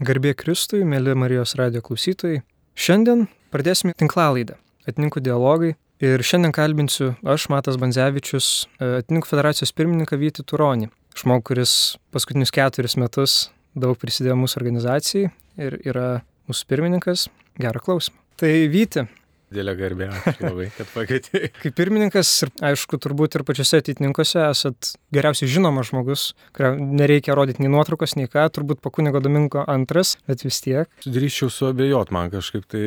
[0.00, 2.38] Garbė Kristui, mėly Marijos radio klausytojai.
[2.72, 4.54] Šiandien pradėsime tinklalaidą
[4.88, 8.46] Atininkų dialogai ir šiandien kalbinsiu aš, Matas Banzevičius,
[8.80, 10.88] Atininkų federacijos pirmininką Vyti Turonį.
[11.20, 11.74] Žmogų, kuris
[12.16, 13.34] paskutinius keturis metus
[13.76, 15.28] daug prisidėjo mūsų organizacijai
[15.60, 16.08] ir yra
[16.48, 17.26] mūsų pirmininkas.
[17.60, 18.16] Gerą klausimą.
[18.40, 19.04] Tai Vyti,
[19.50, 20.06] Dėlė garbė,
[20.38, 21.48] labai, kad pakvietei.
[21.64, 27.64] Kaip pirmininkas ir aišku, turbūt ir pačiose ateitininkuose esat geriausiai žinomas žmogus, kurio nereikia rodyti
[27.64, 30.86] nei nuotraukos, nei ką, turbūt po kunigo Domingo antras, bet vis tiek.
[31.02, 32.84] Drįščiau suabejot, man kažkaip tai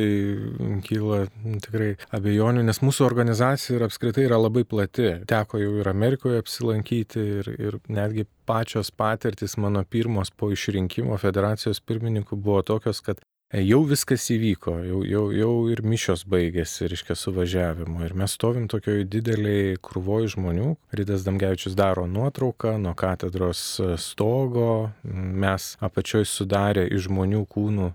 [0.88, 1.26] kyla
[1.66, 5.10] tikrai abejonių, nes mūsų organizacija ir apskritai yra labai plati.
[5.28, 11.84] Teko jau ir Amerikoje apsilankyti ir, ir netgi pačios patirtis mano pirmos po išrinkimo federacijos
[11.84, 13.20] pirmininkų buvo tokios, kad
[13.62, 18.02] jau viskas įvyko, jau, jau, jau ir mišios baigėsi, reiškia, suvažiavimo.
[18.06, 20.74] Ir mes stovim tokioj dideliai krūvoj žmonių.
[20.96, 23.62] Rydas Damgevičius daro nuotrauką nuo katedros
[24.02, 24.90] stogo.
[25.04, 27.90] Mes apačioj sudarė iš žmonių kūnų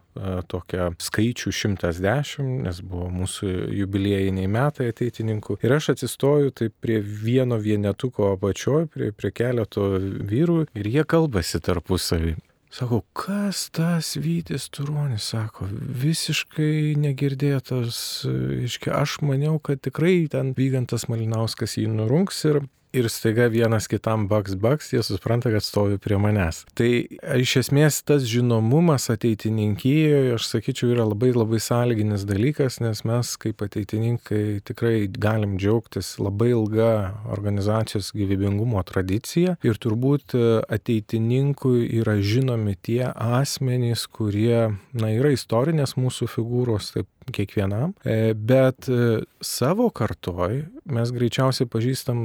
[0.52, 5.60] tokią skaičių 110, nes buvo mūsų jubiliejiniai metai ateitininkų.
[5.64, 11.64] Ir aš atsistoju taip prie vieno vienetuko apačioj, prie, prie keleto vyrų ir jie kalbasi
[11.64, 12.38] tarpusavį.
[12.70, 17.98] Sako, kas tas Vytis Turonis, sako, visiškai negirdėtas,
[18.70, 22.62] iškia, aš maniau, kad tikrai ten Vygantas Malinauskas jį nurunks ir
[22.94, 26.64] ir staiga vienas kitam baks baks, jie supranta, kad stovi prie manęs.
[26.78, 26.90] Tai
[27.38, 33.62] iš esmės tas žinomumas ateitininkijoje, aš sakyčiau, yra labai labai sąlyginis dalykas, nes mes kaip
[33.66, 36.92] ateitininkai tikrai galim džiaugtis labai ilga
[37.30, 40.34] organizacijos gyvybingumo tradicija ir turbūt
[40.70, 47.94] ateitininkui yra žinomi tie asmenys, kurie, na, yra istorinės mūsų figūros, taip kiekvienam,
[48.34, 48.88] bet
[49.46, 52.24] savo kartoj mes greičiausiai pažįstam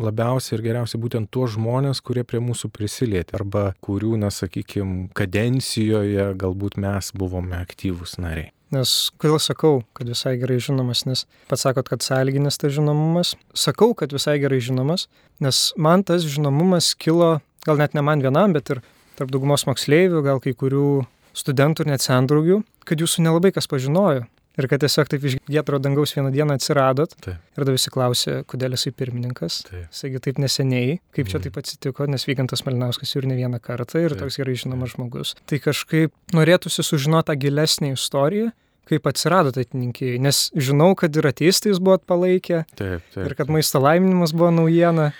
[0.00, 6.32] labiausiai ir geriausiai būtent tuos žmonės, kurie prie mūsų prisilietė arba kurių, na, sakykime, kadencijoje
[6.40, 8.50] galbūt mes buvome aktyvūs nariai.
[8.74, 8.90] Nes
[9.22, 13.34] kodėl sakau, kad visai gerai žinomas, nes pats sakot, kad sąlyginis tas žinomumas.
[13.54, 15.06] Sakau, kad visai gerai žinomas,
[15.44, 17.36] nes man tas žinomumas kilo,
[17.68, 18.82] gal net ne man vienam, bet ir
[19.18, 21.04] tarp daugumos moksleivių, gal kai kurių
[21.36, 24.24] studentų ir net sendraugių, kad jūsų nelabai kas pažinojo.
[24.54, 27.16] Ir kad tiesiog taip iš giedro dangaus vieną dieną atsiradot.
[27.24, 27.38] Taip.
[27.54, 29.60] Ir tada visi klausė, kodėl esi pirmininkas.
[29.66, 29.86] Taip.
[29.94, 34.14] Saigi taip neseniai, kaip čia taip atsitiko, nes Vygantas Malinauskas jau ne vieną kartą ir
[34.14, 34.22] Taip.
[34.22, 35.34] toks gerai žinomas žmogus.
[35.50, 38.52] Tai kažkaip norėtųsi sužinoti tą gilesnį istoriją,
[38.90, 40.20] kaip atsirado ateitininkijai.
[40.22, 43.24] Nes žinau, kad ir ateistais buvot palaikę Taip, taip.
[43.24, 45.10] ir kad maisto laiminimas buvo naujiena.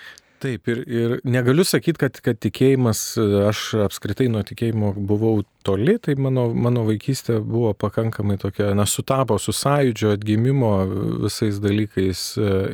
[0.43, 3.01] Taip, ir, ir negaliu sakyti, kad, kad tikėjimas,
[3.49, 9.37] aš apskritai nuo tikėjimo buvau toli, tai mano, mano vaikystė buvo pakankamai tokia, na, sutapo
[9.41, 10.71] su sąjūdžio atgimimo
[11.25, 12.21] visais dalykais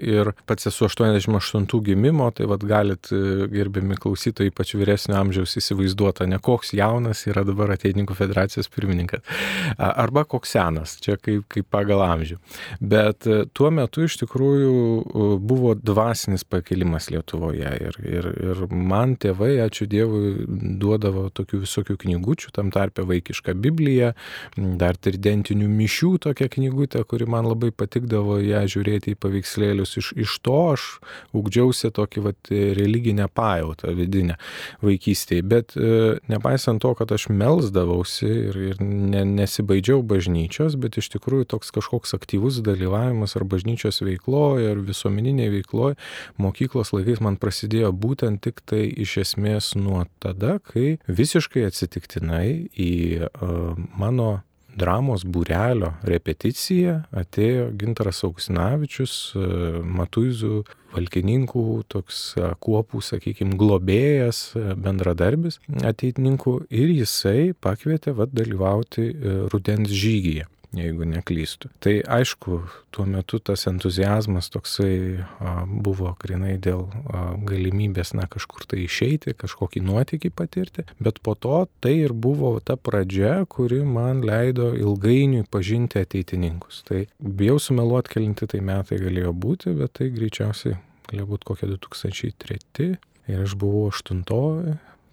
[0.03, 3.07] ir pats esu 88 gimimo, tai vad galit,
[3.53, 9.23] gerbiami klausytojai, ypač vyresnio amžiaus įsivaizduota, ne koks jaunas yra dabar ateitininkų federacijos pirmininkas,
[9.77, 12.39] arba koks senas, čia kaip, kaip pagal amžių.
[12.81, 19.87] Bet tuo metu iš tikrųjų buvo dvasinis pakelimas Lietuvoje ir, ir, ir man tėvai, ačiū
[19.91, 20.45] Dievui,
[20.81, 24.11] duodavo tokių visokių knygučių, tam tarpe vaikišką Bibliją,
[24.81, 29.95] dar tridentinių mišių tokią knygutę, kuri man labai patikdavo ją žiūrėti į paveikslėlius.
[30.01, 30.87] Iš, iš to aš
[31.37, 34.37] ugdžiausi tokį vat, religinę pajautą vidinę
[34.81, 35.45] vaikystėje.
[35.47, 41.49] Bet e, nepaisant to, kad aš melzdavausi ir, ir ne, nesibaidžiau bažnyčios, bet iš tikrųjų
[41.55, 45.97] toks kažkoks aktyvus dalyvavimas ar bažnyčios veikloje, ar visuomeniniai veikloje
[46.41, 52.93] mokyklos laikais man prasidėjo būtent tik tai iš esmės nuo tada, kai visiškai atsitiktinai į
[53.27, 60.61] uh, mano dramos būrelio repeticiją atėjo Gintaras Auksinavičius, uh, Matuizų
[60.93, 69.11] valkininkų, toks uh, kuopų, sakykime, globėjas, bendradarbis ateitininkų ir jisai pakvietė vad dalyvauti
[69.51, 71.69] rudens žygyje jeigu neklystu.
[71.83, 72.61] Tai aišku,
[72.95, 79.35] tuo metu tas entuzijazmas toksai a, buvo grinai dėl a, galimybės, na, kažkur tai išeiti,
[79.37, 85.47] kažkokį nuotykį patirti, bet po to tai ir buvo ta pradžia, kuri man leido ilgainiui
[85.51, 86.83] pažinti ateitininkus.
[86.87, 90.79] Tai bijau sumeluoti, kelinti tai metai galėjo būti, bet tai greičiausiai
[91.11, 92.91] galėjo būti kokie 2003
[93.31, 94.23] ir aš buvau 8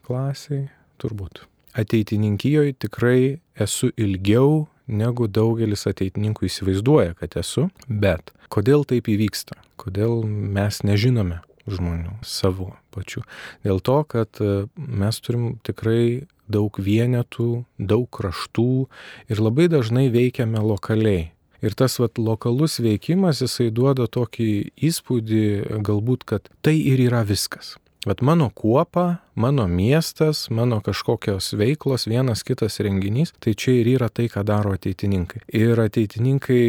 [0.06, 0.69] klasiai,
[1.03, 1.44] turbūt.
[1.79, 9.58] Ateitininkijoje tikrai esu ilgiau negu daugelis ateitininkų įsivaizduoja, kad esu, bet kodėl taip įvyksta?
[9.79, 13.23] Kodėl mes nežinome žmonių savo pačių?
[13.67, 14.40] Dėl to, kad
[14.76, 18.88] mes turim tikrai daug vienetų, daug kraštų
[19.29, 21.29] ir labai dažnai veikiame lokaliai.
[21.58, 24.50] Ir tas vat, lokalus veikimas, jisai duoda tokį
[24.88, 25.44] įspūdį
[25.82, 27.75] galbūt, kad tai ir yra viskas.
[28.06, 34.09] Bet mano kuopa, mano miestas, mano kažkokios veiklos, vienas kitas renginys, tai čia ir yra
[34.09, 35.43] tai, ką daro ateitininkai.
[35.50, 36.62] Ir ateitininkai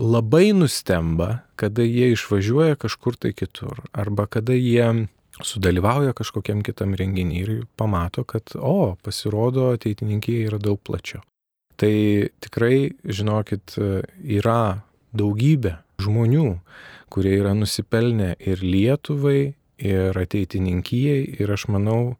[0.00, 5.08] labai nustemba, kada jie išvažiuoja kažkur tai kitur, arba kada jie
[5.44, 11.20] sudalyvauja kažkokiam kitam renginį ir pamato, kad, o, pasirodo, ateitininkija yra daug plačiau.
[11.80, 11.92] Tai
[12.44, 13.76] tikrai, žinokit,
[14.20, 14.82] yra
[15.16, 16.50] daugybė žmonių,
[17.12, 22.16] kurie yra nusipelnę ir Lietuvai, ir ateitininkijai, ir aš manau,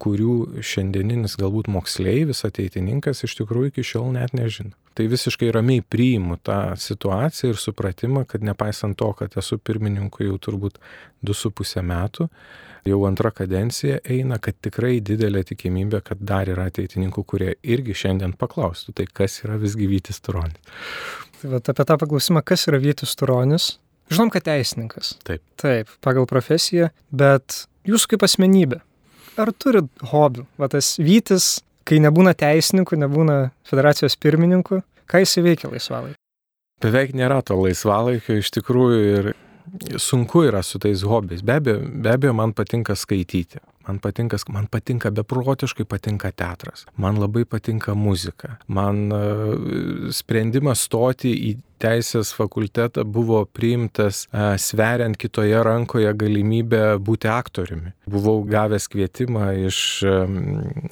[0.00, 4.72] kurių šiandieninis galbūt moksleivis, ateitininkas iš tikrųjų iki šiol net nežino.
[4.94, 10.38] Tai visiškai ramiai priimu tą situaciją ir supratimą, kad nepaisant to, kad esu pirmininku jau
[10.38, 10.78] turbūt
[11.26, 12.28] 2,5 metų,
[12.86, 18.36] jau antra kadencija eina, kad tikrai didelė tikimybė, kad dar yra ateitininkų, kurie irgi šiandien
[18.38, 20.62] paklaustų, tai kas yra visgi Vytis Turonis.
[21.40, 23.74] Tai va, apie tą paklausimą, kas yra Vytis Turonis,
[24.12, 25.14] žinom, kad teisininkas.
[25.26, 25.42] Taip.
[25.60, 28.80] Taip, pagal profesiją, bet jūs kaip asmenybė,
[29.40, 30.46] ar turit hobių?
[30.60, 31.58] Va tas Vytis,
[31.88, 36.18] kai nebūna teisininkų, nebūna federacijos pirmininkų, ką jis įveikia laisvalaikį?
[36.84, 39.34] Beveik nėra to laisvalaikio iš tikrųjų ir
[40.02, 41.42] sunku yra su tais hobiais.
[41.42, 43.62] Be abejo, be abejo man patinka skaityti.
[43.86, 46.86] Man patinka, man patinka beprotiškai patinka teatras.
[46.96, 48.56] Man labai patinka muzika.
[48.66, 51.54] Man uh, sprendimas stoti į
[51.84, 54.24] teisės fakultetą buvo priimtas
[54.60, 57.94] sveriant kitoje rankoje galimybę būti aktoriumi.
[58.10, 59.78] Buvau gavęs kvietimą iš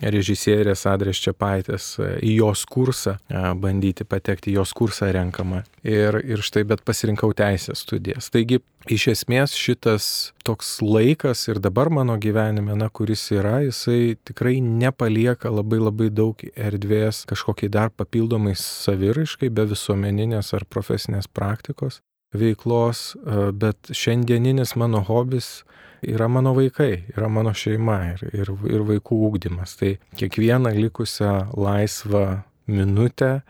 [0.02, 3.18] režisierės Adrės Čiapaitės į jos kursą,
[3.62, 5.62] bandyti patekti į jos kursą renkamą.
[5.82, 8.30] Ir, ir štai, bet pasirinkau teisės studijas.
[8.30, 8.60] Taigi,
[8.90, 15.50] iš esmės šitas toks laikas ir dabar mano gyvenime, na, kuris yra, jisai tikrai nepalieka
[15.52, 20.81] labai labai daug erdvės kažkokiai dar papildomai saviraiškai be visuomeninės ar profesinės
[21.28, 22.00] praktikos
[22.32, 23.12] veiklos,
[23.52, 25.62] bet šiandieninis mano hobis
[26.02, 29.76] yra mano vaikai, yra mano šeima ir, ir, ir vaikų ūkdymas.
[29.78, 33.40] Tai kiekvieną likusią laisvą minutę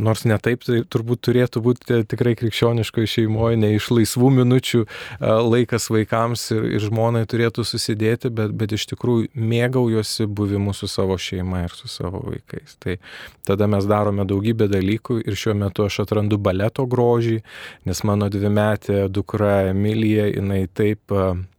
[0.00, 4.82] nors ne taip tai turbūt turėtų būti tikrai krikščioniškoje šeimoje, ne iš laisvų minučių
[5.20, 11.18] laikas vaikams ir, ir žmonai turėtų susidėti, bet, bet iš tikrųjų mėgaujosi buvimu su savo
[11.20, 12.76] šeima ir su savo vaikais.
[12.82, 12.98] Tai
[13.46, 17.40] tada mes darome daugybę dalykų ir šiuo metu aš atrandu baleto grožį,
[17.86, 21.12] nes mano dvimetė dukra Emilija, jinai taip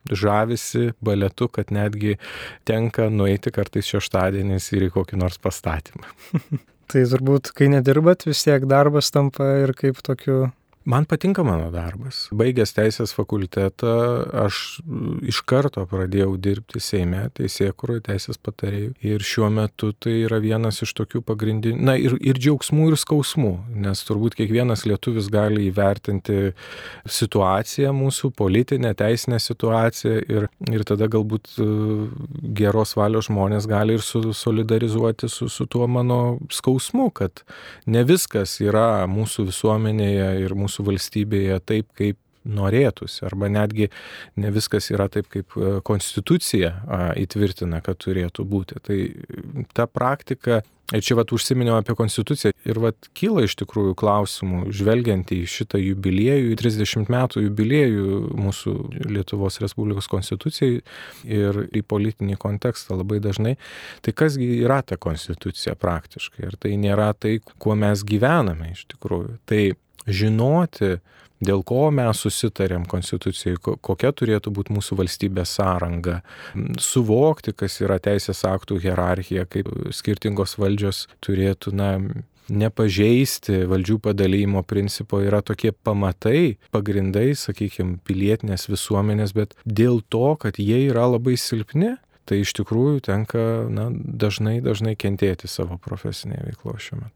[0.06, 2.20] žavisi baletu, kad netgi
[2.68, 6.14] tenka nueiti kartais šeštadieniais ir į kokį nors pastatymą.
[6.92, 10.46] Tai turbūt, kai nedirbat, vis tiek darbas tampa ir kaip tokiu
[10.86, 12.28] Man patinka mano darbas.
[12.30, 13.90] Baigęs teisės fakultetą,
[14.46, 14.58] aš
[15.26, 18.92] iš karto pradėjau dirbti Seime, teisėkuroje, teisės patarėjų.
[19.02, 23.54] Ir šiuo metu tai yra vienas iš tokių pagrindinių, na ir, ir džiaugsmų, ir skausmų,
[23.82, 26.54] nes turbūt kiekvienas lietuvis gali įvertinti
[27.10, 31.68] situaciją mūsų, politinę, teisinę situaciją ir, ir tada galbūt e,
[32.62, 37.42] geros valios žmonės gali ir su, solidarizuoti su, su tuo mano skausmu, kad
[37.90, 43.90] ne viskas yra mūsų visuomenėje ir mūsų mūsų valstybėje taip, kaip norėtųsi, arba netgi
[44.38, 46.76] ne viskas yra taip, kaip e, konstitucija
[47.18, 48.78] įtvirtina, kad turėtų būti.
[48.86, 48.98] Tai
[49.74, 50.60] ta praktika,
[50.94, 55.82] ir čia vat užsiminiau apie konstituciją, ir vat kyla iš tikrųjų klausimų, žvelgiant į šitą
[55.82, 58.74] jubiliejų, į 30 metų jubiliejų mūsų
[59.10, 60.84] Lietuvos Respublikos konstitucijai
[61.26, 63.56] ir į politinį kontekstą labai dažnai,
[64.06, 69.40] tai kasgi yra ta konstitucija praktiškai, ir tai nėra tai, kuo mes gyvename iš tikrųjų.
[69.50, 69.64] Tai
[70.08, 70.98] žinoti,
[71.46, 76.22] dėl ko mes susitarėm konstitucijai, kokia turėtų būti mūsų valstybės sąranga,
[76.82, 81.92] suvokti, kas yra teisės aktų hierarchija, kaip skirtingos valdžios turėtų, na,
[82.50, 90.60] nepažeisti valdžių padalymo principo yra tokie pamatai, pagrindai, sakykime, pilietinės visuomenės, bet dėl to, kad
[90.62, 91.96] jie yra labai silpni,
[92.26, 97.15] tai iš tikrųjų tenka na, dažnai, dažnai kentėti savo profesinėje veikloje šiuo metu.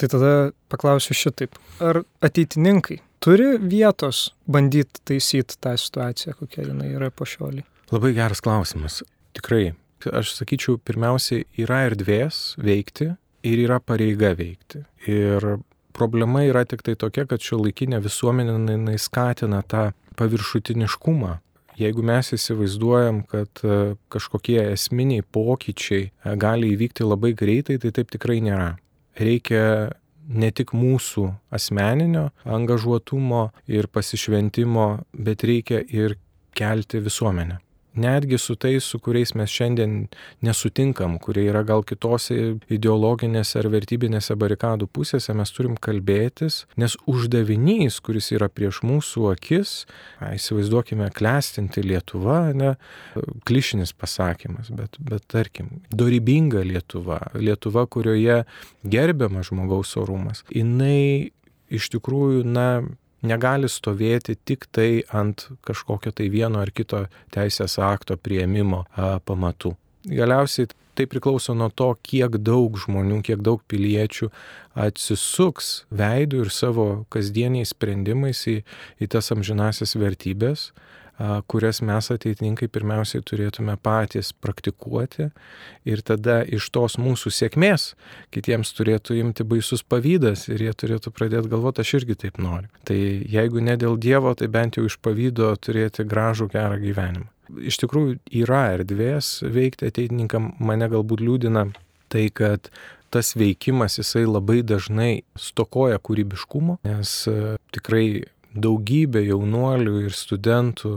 [0.00, 0.30] Tai tada
[0.72, 1.58] paklausiu šitaip.
[1.84, 7.62] Ar ateitininkai turi vietos bandyti taisyti tą situaciją, kokia jinai yra po šiolį?
[7.94, 9.02] Labai geras klausimas.
[9.36, 9.72] Tikrai.
[10.04, 13.14] Aš sakyčiau, pirmiausiai yra erdvės veikti
[13.46, 14.82] ir yra pareiga veikti.
[15.08, 15.46] Ir
[15.96, 21.38] problema yra tik tai tokia, kad šio laikinė visuomenė skatina tą paviršutiniškumą.
[21.78, 28.12] Jeigu mes įsivaizduojam, kad e, kažkokie esminiai pokyčiai e, gali įvykti labai greitai, tai taip
[28.14, 28.76] tikrai nėra
[29.18, 29.90] reikia
[30.28, 36.16] ne tik mūsų asmeninio angažuotumo ir pasišventimo, bet reikia ir
[36.56, 37.63] kelti visuomenę.
[37.96, 40.06] Netgi su tais, su kuriais mes šiandien
[40.44, 48.00] nesutinkam, kurie yra gal kitose ideologinėse ar vertybinėse barikadų pusėse, mes turim kalbėtis, nes uždavinys,
[48.04, 49.76] kuris yra prieš mūsų akis,
[50.24, 52.74] įsivaizduokime, klestinti Lietuva, ne,
[53.48, 58.42] klišinis pasakymas, bet, bet tarkim, dorybinga Lietuva, Lietuva, kurioje
[58.84, 61.30] gerbiamas žmogaus orumas, jinai
[61.74, 62.68] iš tikrųjų, na,
[63.24, 68.84] negali stovėti tik tai ant kažkokio tai vieno ar kito teisės akto prieimimo
[69.26, 69.74] pamatų.
[70.04, 74.30] Galiausiai tai priklauso nuo to, kiek daug žmonių, kiek daug piliečių
[74.78, 78.60] atsisuks veidų ir savo kasdieniais sprendimais į,
[79.02, 80.70] į tas amžinasias vertybės
[81.46, 85.28] kurias mes ateitininkai pirmiausiai turėtume patys praktikuoti
[85.86, 87.92] ir tada iš tos mūsų sėkmės
[88.34, 92.66] kitiems turėtų imti baisus pavydas ir jie turėtų pradėti galvoti, aš irgi taip noriu.
[92.88, 97.30] Tai jeigu ne dėl Dievo, tai bent jau iš pavydo turėti gražų gerą gyvenimą.
[97.70, 101.68] Iš tikrųjų yra erdvės veikti ateitininkam, mane galbūt liūdina
[102.10, 102.72] tai, kad
[103.14, 107.12] tas veikimas jisai labai dažnai stokoja kūrybiškumo, nes
[107.74, 108.24] tikrai
[108.54, 110.94] daugybė jaunuolių ir studentų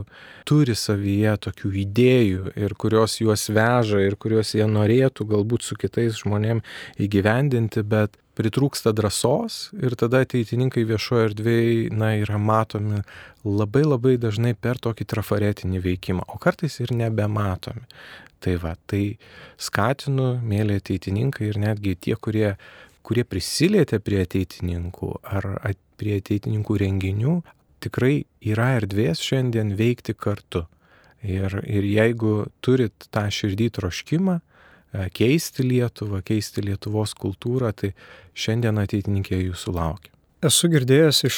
[0.48, 6.22] turi savyje tokių idėjų ir kurios juos veža ir kuriuos jie norėtų galbūt su kitais
[6.22, 6.62] žmonėm
[7.02, 13.02] įgyvendinti, bet pritrūksta drąsos ir tada ateitininkai viešoje erdvėje, na, yra matomi
[13.44, 17.88] labai labai dažnai per tokį trafaretinį veikimą, o kartais ir nebematomi.
[18.38, 19.18] Tai va, tai
[19.58, 22.54] skatinu, mėly ateitininkai ir netgi tie, kurie
[23.08, 25.46] kurie prisilietė prie ateitininkų ar
[25.98, 27.38] prie ateitininkų renginių,
[27.84, 30.66] tikrai yra erdvės šiandien veikti kartu.
[31.25, 37.94] Ir, ir jeigu turit tą širdį troškimą, e, keisti Lietuvą, keisti Lietuvos kultūrą, tai
[38.38, 40.13] šiandien ateitininkė jūsų laukia.
[40.46, 41.38] Esu girdėjęs iš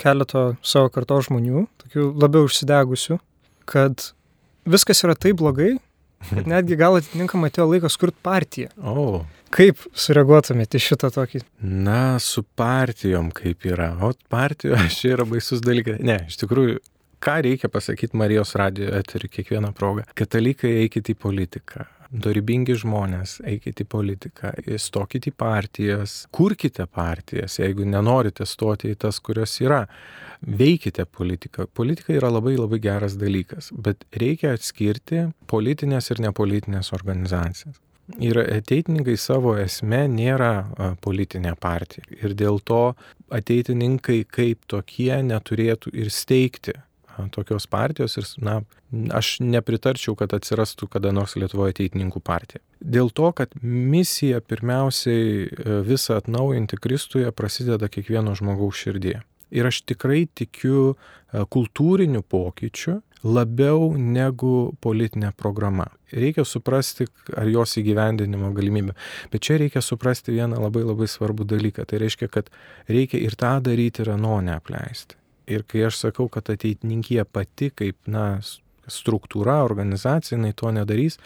[0.00, 3.16] keleto savo karto žmonių, tokių labiau užsidegusių,
[3.68, 4.10] kad
[4.68, 5.74] viskas yra taip blogai,
[6.28, 8.72] kad netgi gal atitinkam atėjo laikas kurti partiją.
[8.76, 8.94] O.
[8.94, 9.39] Oh.
[9.50, 11.42] Kaip sureaguotumėte šitą tokį?
[11.60, 13.92] Na, su partijom kaip yra.
[14.06, 15.98] O partijos čia yra baisus dalykas.
[16.06, 16.76] Ne, iš tikrųjų,
[17.20, 20.06] ką reikia pasakyti Marijos radio eterį kiekvieną progą.
[20.18, 21.88] Katalikai eikite į politiką.
[22.10, 29.20] Dorybingi žmonės, eikite į politiką, stokite į partijas, kurkite partijas, jeigu nenorite stoti į tas,
[29.22, 29.84] kurios yra
[30.42, 31.68] veikite politiką.
[31.74, 37.78] Politika yra labai labai geras dalykas, bet reikia atskirti politinės ir nepolitinės organizacijas.
[38.18, 42.04] Ir ateitininkai savo esme nėra politinė partija.
[42.18, 42.94] Ir dėl to
[43.30, 46.74] ateitininkai kaip tokie neturėtų ir steigti
[47.28, 48.60] tokios partijos ir, na,
[49.14, 52.62] aš nepritarčiau, kad atsirastų kada nors Lietuvoje ateitininkų partija.
[52.80, 59.22] Dėl to, kad misija pirmiausiai e, visą atnaujinti Kristuje prasideda kiekvieno žmogaus širdėje.
[59.50, 65.86] Ir aš tikrai tikiu e, kultūriniu pokyčiu labiau negu politinė programa.
[66.12, 68.96] Reikia suprasti, ar jos įgyvendinimo galimybė.
[69.32, 71.86] Bet čia reikia suprasti vieną labai labai svarbų dalyką.
[71.86, 72.50] Tai reiškia, kad
[72.88, 75.18] reikia ir tą daryti, ir ano neapleisti.
[75.50, 78.40] Ir kai aš sakau, kad ateitininkija pati kaip, na,
[78.92, 81.18] struktūra, organizacija, jinai to nedarys,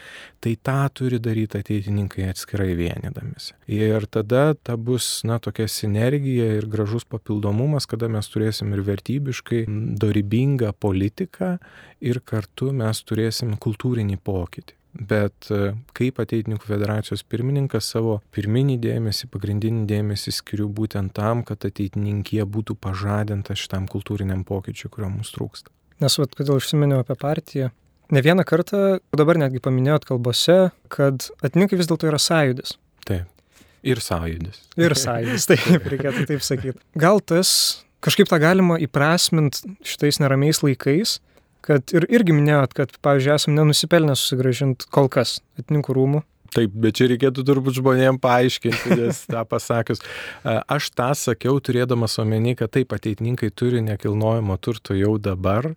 [0.44, 3.56] tai tą turi daryti ateitininkai atskirai vienydamėsi.
[3.72, 9.64] Ir tada ta bus, na, tokia sinergija ir gražus papildomumas, kada mes turėsim ir vertybiškai
[10.00, 11.56] dorybingą politiką
[12.04, 14.78] ir kartu mes turėsim kultūrinį pokytį.
[14.94, 21.66] Bet e, kaip ateitininkų federacijos pirmininkas savo pirminį dėmesį, pagrindinį dėmesį skiriu būtent tam, kad
[21.66, 25.73] ateitininkė būtų pažadinta šitam kultūriniam pokyčiui, kurio mums trūksta.
[26.02, 27.70] Nes, vad, kodėl užsiminiau apie partiją.
[28.14, 30.58] Ne vieną kartą, dabar netgi paminėjot kalbose,
[30.92, 32.74] kad atininkai vis dėlto yra sąjudis.
[33.08, 33.30] Taip.
[33.84, 34.60] Ir sąjudis.
[34.80, 36.80] Ir sąjudis, taip, reikėtų taip sakyti.
[37.00, 37.50] Gal tas
[38.04, 41.18] kažkaip tą galima įprasminti šitais neramiais laikais,
[41.64, 46.24] kad ir irgi minėjot, kad, pavyzdžiui, esame nenusipelnę susigražinti kol kas atininkų rūmų
[46.54, 50.02] Taip, bet čia reikėtų turbūt žmonėm paaiškinti, nes tą pasakius.
[50.44, 55.72] Aš tą sakiau turėdamas omeny, kad taip ateitininkai turi nekilnojamo turto jau dabar,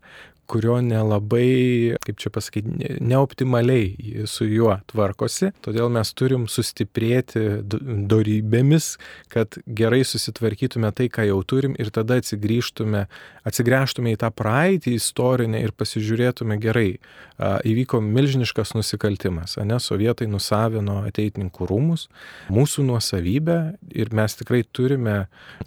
[0.47, 5.51] kurio nelabai, kaip čia pasakyti, neoptimaliai su juo tvarkosi.
[5.65, 8.93] Todėl mes turim sustiprėti dorybėmis,
[9.33, 13.05] kad gerai susitvarkytume tai, ką jau turim ir tada atsigrįžtume,
[13.47, 16.97] atsigręžtume į tą praeitį istorinę ir pasižiūrėtume gerai.
[17.37, 22.07] Įvyko milžiniškas nusikaltimas, ne, sovietai nusavino ateitininkų rūmus,
[22.53, 23.59] mūsų nuosavybę
[23.93, 25.25] ir mes tikrai turime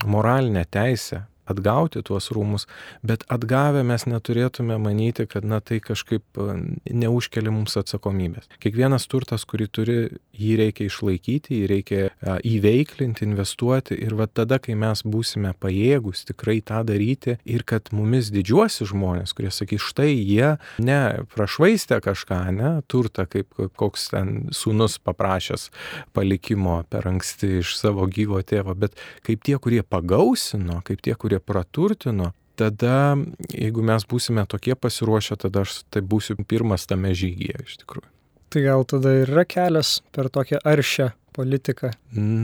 [0.09, 2.67] moralinę teisę atgauti tuos rūmus,
[3.07, 6.57] bet atgavę mes neturėtume manyti, kad na tai kažkaip e,
[6.91, 8.49] neužkelia mums atsakomybės.
[8.63, 9.99] Kiekvienas turtas, kurį turi,
[10.41, 12.01] jį reikia išlaikyti, jį reikia
[12.47, 18.33] įveiklinti, investuoti ir va tada, kai mes būsime pajėgus tikrai tą daryti ir kad mumis
[18.35, 21.01] didžiuosi žmonės, kurie sakys, štai jie ne
[21.35, 25.69] prašvaistė kažką, ne turtą, kaip koks ten sūnus paprašęs
[26.17, 31.41] palikimo per anksti iš savo gyvo tėvo, bet kaip tie, kurie pagausino, kaip tie, kurie
[31.43, 33.17] praturtino, tada,
[33.49, 38.09] jeigu mes būsime tokie pasiruošę, tada aš tai būsiu pirmas tame žygyje iš tikrųjų.
[38.51, 41.93] Tai gal tada ir yra kelias per tokią aršią politiką?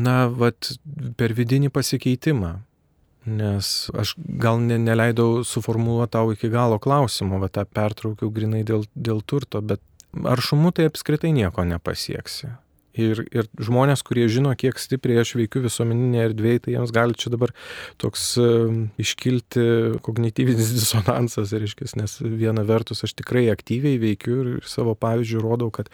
[0.06, 0.76] Na, vat
[1.18, 2.52] per vidinį pasikeitimą.
[3.26, 8.86] Nes aš gal ne, neleidau suformuoluoti tau iki galo klausimo, va tą pertraukiau grinai dėl,
[8.94, 9.82] dėl turto, bet
[10.22, 12.52] aršumu tai apskritai nieko nepasieksi.
[12.96, 17.32] Ir, ir žmonės, kurie žino, kiek stipriai aš veikiu visuomeninėje erdvėje, tai jiems gali čia
[17.34, 17.52] dabar
[18.00, 18.28] toks
[19.02, 19.66] iškilti
[20.06, 25.90] kognityvinis disonansas, reiškia, nes viena vertus aš tikrai aktyviai veikiu ir savo pavyzdžių rodau, kad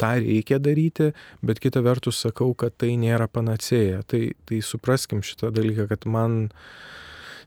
[0.00, 1.12] tą reikia daryti,
[1.44, 4.04] bet kita vertus sakau, kad tai nėra panacėja.
[4.08, 6.46] Tai, tai supraskim šitą dalyką, kad man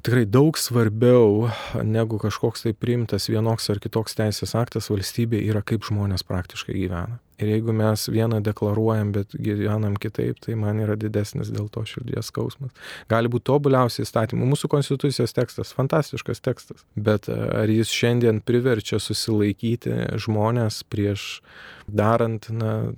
[0.01, 1.49] tikrai daug svarbiau
[1.85, 7.19] negu kažkoks tai priimtas vienoks ar kitoks teisės aktas valstybė yra kaip žmonės praktiškai gyvena.
[7.41, 12.29] Ir jeigu mes vieną deklaruojam, bet gyvenam kitaip, tai man yra didesnis dėl to širdies
[12.29, 12.73] skausmas.
[13.09, 14.51] Gali būti tobuliausiai įstatymų.
[14.53, 16.85] Mūsų konstitucijos tekstas, fantastiškas tekstas.
[16.93, 21.41] Bet e, ar jis šiandien priverčia susilaikyti žmonės prieš
[21.89, 22.93] darant, na,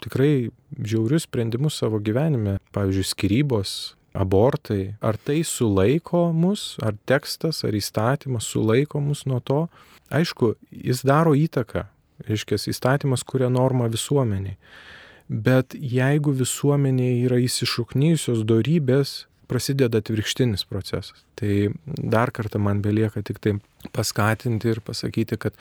[0.00, 3.76] tikrai žiaurius sprendimus savo gyvenime, pavyzdžiui, skirybos,
[4.16, 9.66] abortai, ar tai sulaiko mus, ar tekstas, ar įstatymas sulaiko mus nuo to.
[10.12, 11.90] Aišku, jis daro įtaką
[12.28, 14.58] reiškia, įstatymas kuria normą visuomeniai.
[15.32, 21.24] Bet jeigu visuomenėje yra įsišuknyjusios darybės, prasideda atvirkštinis procesas.
[21.38, 23.56] Tai dar kartą man belieka tik tai
[23.92, 25.56] paskatinti ir pasakyti, kad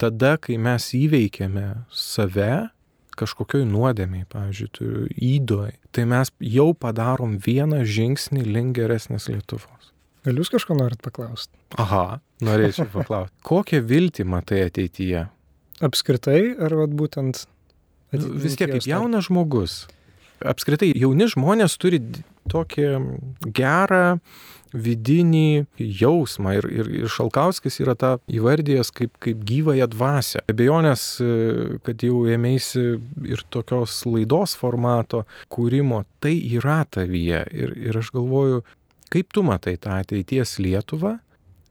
[0.00, 2.68] tada, kai mes įveikiame save,
[3.18, 9.90] kažkokioj nuodėmiai, pavyzdžiui, įdoj, tai mes jau padarom vieną žingsnį link geresnės Lietuvos.
[10.26, 11.54] Gal jūs kažko norit paklausti?
[11.80, 13.34] Aha, norėčiau paklausti.
[13.46, 15.26] Kokią viltį matai ateityje?
[15.84, 17.46] Apskritai, ar vat, būtent...
[18.14, 19.82] Nu, vis tiek kaip jaunas žmogus.
[20.38, 21.98] Apskritai, jauni žmonės turi
[22.48, 22.86] tokį
[23.56, 24.20] gerą
[24.72, 30.42] vidinį jausmą ir, ir, ir Šalkauskis yra tą įvardėjęs kaip, kaip gyvąją dvasę.
[30.52, 31.04] Abejonės,
[31.86, 32.84] kad jau ėmėsi
[33.28, 37.44] ir tokios laidos formato kūrimo, tai yra tavyje.
[37.52, 38.62] Ir, ir aš galvoju,
[39.12, 41.16] kaip tu matai tą ateities Lietuvą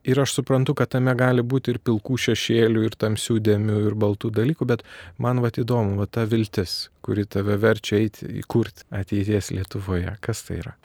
[0.08, 4.32] ir aš suprantu, kad tame gali būti ir pilkų šešėlių, ir tamsių dėmių, ir baltų
[4.38, 4.86] dalykų, bet
[5.24, 10.16] man va įdomu, va ta viltis, kuri tave verčia eiti įkurti ateities Lietuvoje.
[10.24, 10.78] Kas tai yra?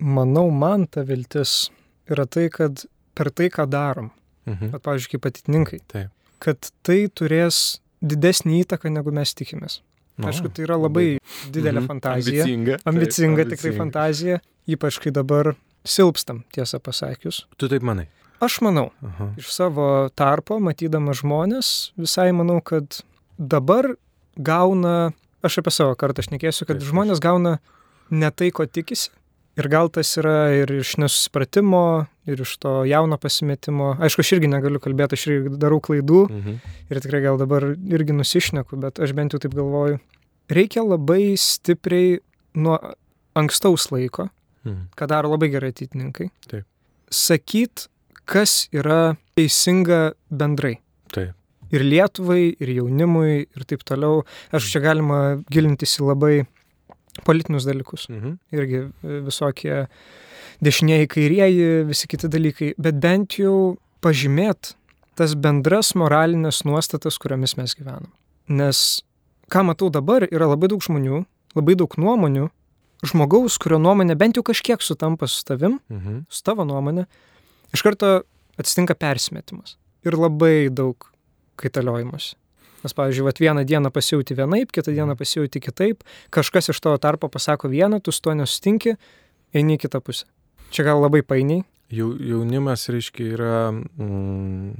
[0.00, 1.68] Manau, man ta viltis
[2.10, 4.10] yra tai, kad per tai, ką darom,
[4.48, 4.72] mhm.
[4.72, 6.12] bet, pavyzdžiui, kaip atitinkai, Taip.
[6.40, 9.80] kad tai turės didesnį įtaką, negu mes tikimės.
[10.20, 11.18] No, Aišku, tai yra labai
[11.52, 11.88] didelė mhm.
[11.88, 12.44] fantazija.
[12.44, 12.80] Ambicinga.
[12.88, 15.54] Ambicinga, taip, tikrai fantazija, ypač kai dabar
[15.88, 17.44] silpstam, tiesą pasakius.
[17.60, 18.08] Tu taip manai?
[18.40, 19.30] Aš manau, Aha.
[19.36, 23.02] iš savo tarpo, matydama žmonės, visai manau, kad
[23.36, 23.92] dabar
[24.40, 25.12] gauna,
[25.44, 27.58] aš apie savo kartą šnekėsiu, kad Taip, žmonės gauna
[28.10, 29.12] ne tai, ko tikisi.
[29.60, 33.90] Ir gal tas yra ir iš nesusipratimo, ir iš to jauno pasimetimo.
[34.00, 36.58] Aišku, aš irgi negaliu kalbėti, aš irgi darau klaidų mhm.
[36.88, 40.00] ir tikrai gal dabar irgi nusišneku, bet aš bent jau taip galvoju.
[40.50, 42.20] Reikia labai stipriai
[42.56, 42.78] nuo
[43.38, 44.30] ankstaus laiko,
[44.64, 44.88] mhm.
[44.96, 46.64] ką daro labai gerai ateitininkai, Taip.
[47.12, 47.90] sakyt,
[48.30, 50.78] kas yra teisinga bendrai.
[51.10, 51.34] Taip.
[51.70, 54.24] Ir Lietuvai, ir jaunimui, ir taip toliau.
[54.54, 56.34] Aš čia galima gilintis į labai
[57.26, 58.08] politinius dalykus.
[58.10, 58.38] Mhm.
[58.54, 58.82] Irgi
[59.26, 59.86] visokie
[60.62, 62.74] dešiniai, kairieji, visi kiti dalykai.
[62.78, 64.74] Bet bent jau pažymėt
[65.18, 68.10] tas bendras moralinės nuostatas, kuriomis mes gyvenam.
[68.48, 69.02] Nes
[69.52, 71.24] ką matau dabar, yra labai daug žmonių,
[71.58, 72.48] labai daug nuomonių,
[73.10, 76.24] žmogaus, kurio nuomonė bent jau kažkiek sutampa su tavim, mhm.
[76.30, 77.06] su tavo nuomonė,
[77.74, 78.20] iš karto
[78.60, 81.10] atsitinka persimetimas ir labai daug
[81.60, 82.34] kaitaliojimas.
[82.80, 87.28] Nes, pavyzdžiui, vat, vieną dieną pasijauti vienaip, kitą dieną pasijauti kitaip, kažkas iš tavo tarpo
[87.28, 88.94] pasako vieną, tu su to nesutinki,
[89.52, 90.24] eini į kitą pusę.
[90.72, 91.66] Čia gal labai painiai.
[91.92, 94.72] Jau, jaunimas, reiškia, yra mm,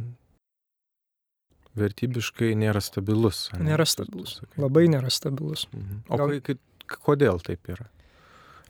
[1.76, 3.48] vertybiškai nėra stabilus.
[3.56, 3.72] Ne?
[3.72, 4.38] Nėra stabilus.
[4.60, 5.66] Labai nėra stabilus.
[5.74, 6.02] Mhm.
[6.08, 6.36] O gal...
[6.46, 6.56] kai,
[7.04, 7.90] kodėl taip yra?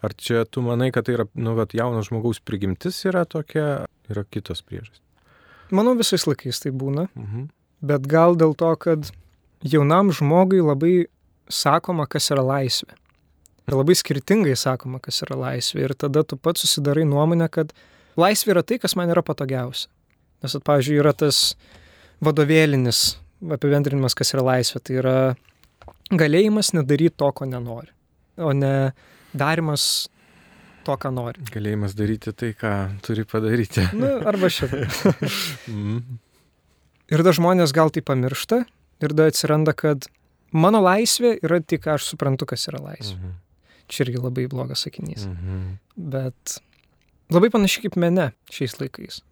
[0.00, 4.24] Ar čia tu manai, kad tai yra, nu, vat, jauno žmogaus prigimtis yra tokia, yra
[4.24, 5.02] kitos priežastys?
[5.70, 7.08] Manau, visais laikais tai būna.
[7.14, 7.50] Mhm.
[7.84, 9.10] Bet gal dėl to, kad
[9.64, 10.94] jaunam žmogui labai
[11.52, 12.96] sakoma, kas yra laisvė.
[13.68, 15.84] Ir labai skirtingai sakoma, kas yra laisvė.
[15.84, 17.72] Ir tada tu pats susidarai nuomonę, kad
[18.20, 19.88] laisvė yra tai, kas man yra patogiausia.
[20.40, 21.54] Nes, at, pavyzdžiui, yra tas
[22.24, 23.20] vadovėlinis
[23.56, 24.82] apibendrinimas, kas yra laisvė.
[24.84, 25.16] Tai yra
[26.10, 27.92] galėjimas nedaryti to, ko nenori,
[28.40, 28.74] o ne
[29.36, 30.08] darimas
[30.86, 31.44] to, ką nori.
[31.52, 32.72] Galėjimas daryti tai, ką
[33.04, 33.84] turi padaryti.
[33.96, 34.86] Nu, arba šitą.
[35.70, 36.00] mm.
[37.10, 38.62] Ir da žmonės gal tai pamiršta
[39.02, 40.06] ir da atsiranda, kad
[40.52, 43.16] mano laisvė yra tik, aš suprantu, kas yra laisvė.
[43.18, 43.38] Mhm.
[43.90, 45.26] Čia irgi labai blogas sakinys.
[45.26, 45.72] Mhm.
[46.10, 46.60] Bet
[47.34, 49.24] labai panašiai kaip mene šiais laikais.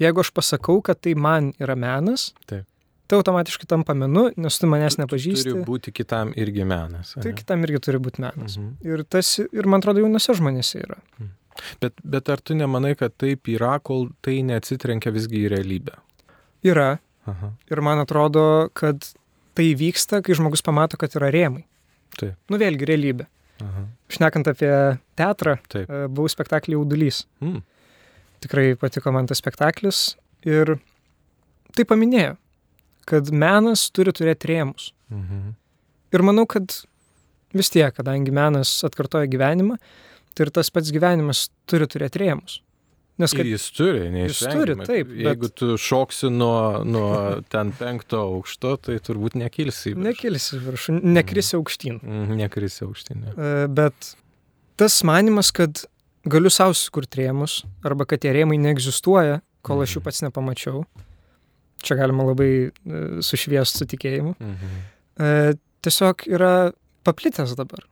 [0.00, 2.64] Jeigu aš pasakau, kad tai man yra menas, Taip.
[3.10, 5.54] Tai automatiškai tampa menu, nes tu manęs Turi nepažįsti.
[5.66, 7.16] būti kitam irgi menas.
[7.18, 8.56] Tai kitam irgi turi būti menas.
[8.56, 8.76] Mhm.
[8.86, 11.00] Ir, tas, ir man atrodo, jaunose žmonėse yra.
[11.82, 15.98] Bet, bet ar tu nemanai, kad taip yra, kol tai neatsitrenkia visgi į realybę?
[16.64, 16.92] Yra.
[17.28, 17.50] Aha.
[17.70, 19.04] Ir man atrodo, kad
[19.58, 21.66] tai vyksta, kai žmogus pamato, kad yra rėmai.
[22.16, 22.38] Taip.
[22.48, 23.26] Nu vėlgi, realybė.
[23.60, 23.84] Aha.
[24.10, 24.70] Šnekant apie
[25.20, 25.90] teatrą, Taip.
[25.90, 27.24] e, buvau spektaklį Jaudulys.
[27.44, 27.60] Mm.
[28.40, 30.14] Tikrai patiko man tas spektaklis.
[30.48, 30.78] Ir
[31.76, 32.38] tai paminėjo,
[33.10, 34.92] kad menas turi turėti rėmus.
[35.10, 35.52] Mhm.
[36.14, 36.76] Ir manau, kad
[37.54, 39.76] vis tiek, kadangi menas atkartoja gyvenimą,
[40.34, 42.60] tai ir tas pats gyvenimas turi turėti rėmus.
[43.20, 44.86] Nes kad Ir jis turi, turi, neišvengiamai.
[44.88, 49.92] taip, bet- Jeigu tu šoksi nuo, nuo ten penkto aukšto, tai turbūt nekilsi.
[49.92, 50.06] į viršų.
[50.06, 51.98] nekilsi į viršų, nekrisi aukštyn.
[52.00, 53.34] Mhm, Nekrisi aukštinė.
[53.36, 54.14] E, Bet
[54.78, 55.84] tas manimas, kad
[56.24, 60.04] galiu savo sukurti rėmus, arba kad tie rėmai neegzistuoja, kol aš jų Mhm.
[60.04, 60.86] pats nepamačiau,
[61.82, 62.70] čia galima labai
[63.24, 64.76] sušviesti su tikėjimu, Mhm.
[65.18, 66.72] e, tiesiog yra
[67.04, 67.86] paplitęs dabar.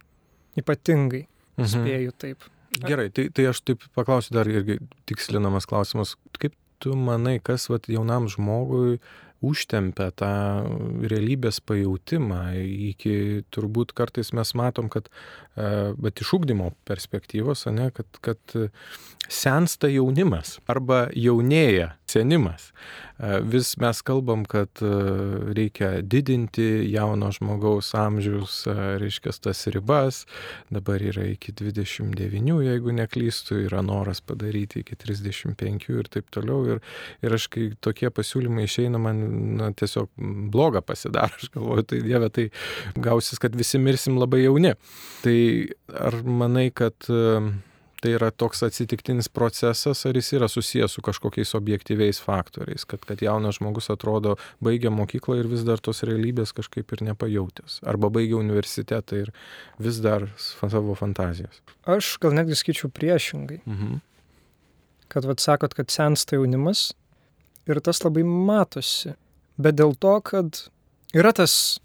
[0.59, 1.27] Ypatingai,
[1.59, 1.67] Mhm.
[1.75, 2.43] spėju taip.
[2.79, 6.17] Gerai, tai, tai aš taip paklausiu dar irgi tikslinamas klausimas.
[6.39, 9.01] Kaip tu manai, kas vat, jaunam žmogui
[9.43, 10.29] užtempia tą
[11.09, 12.41] realybės pajūtimą
[12.91, 15.09] iki turbūt kartais mes matom, kad,
[15.57, 18.39] bet iš ūkdymo perspektyvos, ne, kad, kad
[19.29, 22.73] sensta jaunimas arba jaunėja senimas.
[23.43, 24.89] Vis mes kalbam, kad e,
[25.55, 30.21] reikia didinti jauno žmogaus amžiaus, e, reiškia, tas ribas.
[30.71, 36.77] Dabar yra iki 29, jeigu neklystu, yra noras padaryti iki 35 ir taip toliau.
[36.77, 36.83] Ir,
[37.27, 39.25] ir aš, kai tokie pasiūlymai išeina, man
[39.59, 40.13] na, tiesiog
[40.55, 41.35] bloga pasidaro.
[41.43, 42.49] Aš galvoju, tai Dieve, tai
[42.95, 44.77] gausis, kad visi mirsim labai jauni.
[45.27, 45.39] Tai
[46.07, 47.41] ar manai, kad e,
[48.01, 53.23] tai yra toks atsitiktinis procesas, ar jis yra susijęs su kažkokiais objektyviais faktoriais, kad, kad
[53.25, 58.39] jaunas žmogus atrodo baigia mokyklą ir vis dar tos realybės kažkaip ir nepajautęs, arba baigia
[58.39, 59.33] universitetą ir
[59.83, 61.59] vis dar savo fantazijas.
[61.91, 63.99] Aš gal netgi skaičiau priešingai, Mhm.
[65.09, 66.93] kad vad sakot, kad sensta jaunimas
[67.67, 69.15] ir tas labai matosi.
[69.59, 70.69] Bet dėl to, kad
[71.15, 71.81] yra tas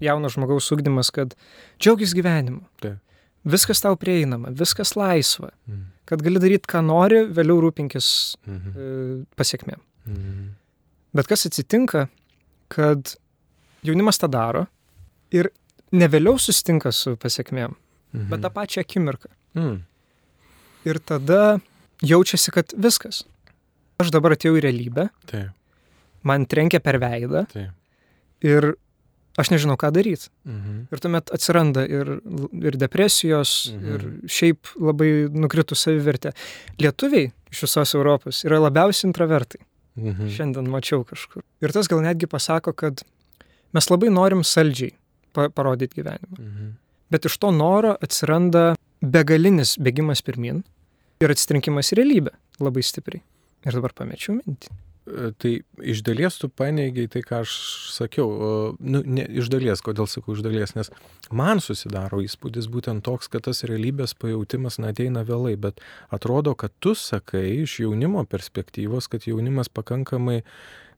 [0.00, 1.34] jauno žmogaus ugdymas, kad
[1.78, 2.62] džiaugis gyvenimu.
[2.80, 2.96] Taip.
[3.44, 5.50] Viskas tau prieinama, viskas laisva.
[5.66, 5.86] Mhm.
[6.06, 8.72] Kad gali daryti, ką nori, vėliau rūpinkis Mhm.
[8.76, 9.80] e, pasiekmėm.
[10.06, 10.48] Mhm.
[11.14, 12.08] Bet kas atsitinka,
[12.68, 13.16] kad
[13.84, 14.66] jaunimas tą daro
[15.30, 15.50] ir
[15.92, 17.74] ne vėliau susitinka su pasiekmėm,
[18.14, 18.28] Mhm.
[18.30, 19.26] bet tą pačią akimirką.
[19.54, 19.82] Mhm.
[20.84, 21.60] Ir tada
[22.02, 23.24] jaučiasi, kad viskas.
[24.00, 25.50] Aš dabar atėjau į realybę, Taip,
[26.24, 27.70] man trenkia per veidą taip.
[28.40, 28.74] ir
[29.38, 30.28] aš nežinau, ką daryti.
[30.44, 30.86] Mhm.
[30.92, 32.20] Ir tuomet atsiranda ir,
[32.62, 33.94] ir depresijos, Mhm.
[33.94, 36.32] ir šiaip labai nukritų savivertė.
[36.78, 39.60] Lietuviai iš visos Europos yra labiausiai intravertai.
[39.96, 40.28] Mhm.
[40.28, 41.42] Šiandien mačiau kažkur.
[41.60, 43.02] Ir tas gal netgi pasako, kad
[43.72, 44.92] mes labai norim saldžiai
[45.32, 46.38] pa parodyti gyvenimą.
[46.38, 46.72] Mhm.
[47.10, 50.62] Bet iš to noro atsiranda begalinis bėgimas pirmin
[51.20, 53.20] ir atsitrinkimas į realybę labai stipriai.
[53.66, 54.68] Ir dabar pamečiau mintį.
[55.06, 57.54] E, Tai iš dalies tu paneigiai tai, ką aš
[57.96, 58.28] sakiau.
[58.30, 60.92] O, Nu, ne, iš dalies, kodėl sakau iš dalies, nes
[61.34, 65.82] man susidaro įspūdis būtent toks, kad tas realybės pajūtimas neteina vėlai, bet
[66.14, 70.42] atrodo, kad tu sakai iš jaunimo perspektyvos, kad jaunimas pakankamai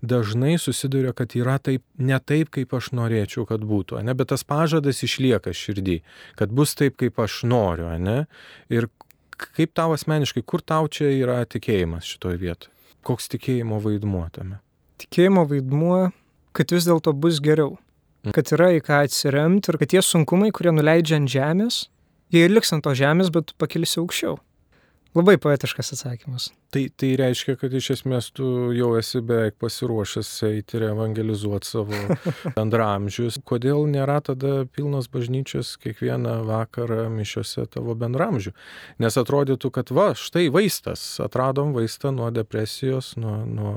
[0.05, 4.15] dažnai susiduria, kad yra taip, ne taip, kaip aš norėčiau, kad būtų, ne?
[4.17, 6.01] bet tas pažadas išlieka širdį,
[6.41, 8.25] kad bus taip, kaip aš noriu, ne?
[8.73, 8.91] Ir
[9.37, 12.74] kaip tau asmeniškai, kur tau čia yra tikėjimas šitoje vietoje?
[13.05, 14.61] Koks tikėjimo vaidmuo tame?
[15.03, 15.99] Tikėjimo vaidmuo,
[16.57, 17.75] kad vis dėlto bus geriau.
[18.25, 18.33] Mm.
[18.37, 21.83] Kad yra į ką atsiremti ir kad tie sunkumai, kurie nuleidžia ant žemės,
[22.33, 24.39] jie ir liks ant to žemės, bet pakilsi aukščiau.
[25.15, 26.49] Labai poetiškas atsakymas.
[26.75, 32.01] Tai, tai reiškia, kad iš esmės tu jau esi beveik pasiruošęs eiti ir evangelizuoti savo
[32.57, 33.39] bendramžius.
[33.47, 38.57] Kodėl nėra tada pilnos bažnyčios kiekvieną vakarą mišiuose tavo bendramžių?
[39.05, 43.75] Nes atrodytų, kad va, štai vaistas, atradom vaistą nuo depresijos, nuo, nuo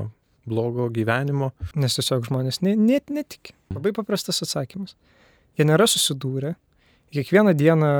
[0.50, 1.52] blogo gyvenimo.
[1.78, 3.54] Nes tiesiog žmonės ne, net netiki.
[3.78, 4.98] Labai paprastas atsakymas.
[5.58, 6.56] Jie nėra susidūrę.
[7.14, 7.92] Kiekvieną dieną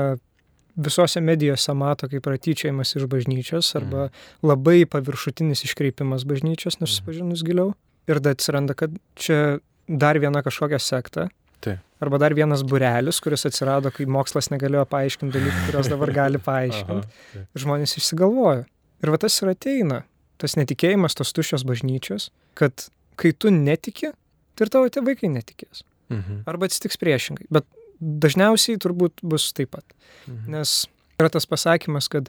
[0.78, 4.08] visose medijose mato kaip yra tyčiajimas iš bažnyčios arba
[4.46, 7.72] labai paviršutinis iškreipimas bažnyčios, nesusipažinus giliau.
[8.08, 11.28] Ir tada atsiranda, kad čia dar viena kažkokia sekta.
[11.64, 11.82] Taip.
[11.98, 17.18] Arba dar vienas burelis, kuris atsirado, kai mokslas negalėjo paaiškinti dalykų, kuriuos dabar gali paaiškinti.
[17.34, 18.62] Aha, žmonės išsigalvojo.
[19.02, 20.04] Ir va tas ir ateina,
[20.38, 22.86] tas netikėjimas, tos tuščios bažnyčios, kad
[23.18, 24.12] kai tu netiki,
[24.54, 25.82] tai ir tavo tie vaikai netikės.
[26.12, 26.44] Mhm.
[26.48, 27.48] Arba atsitiks priešingai.
[27.52, 27.66] Bet
[28.00, 29.84] dažniausiai turbūt bus taip pat.
[30.26, 30.50] Mhm.
[30.54, 30.86] Nes
[31.18, 32.28] yra tas pasakymas, kad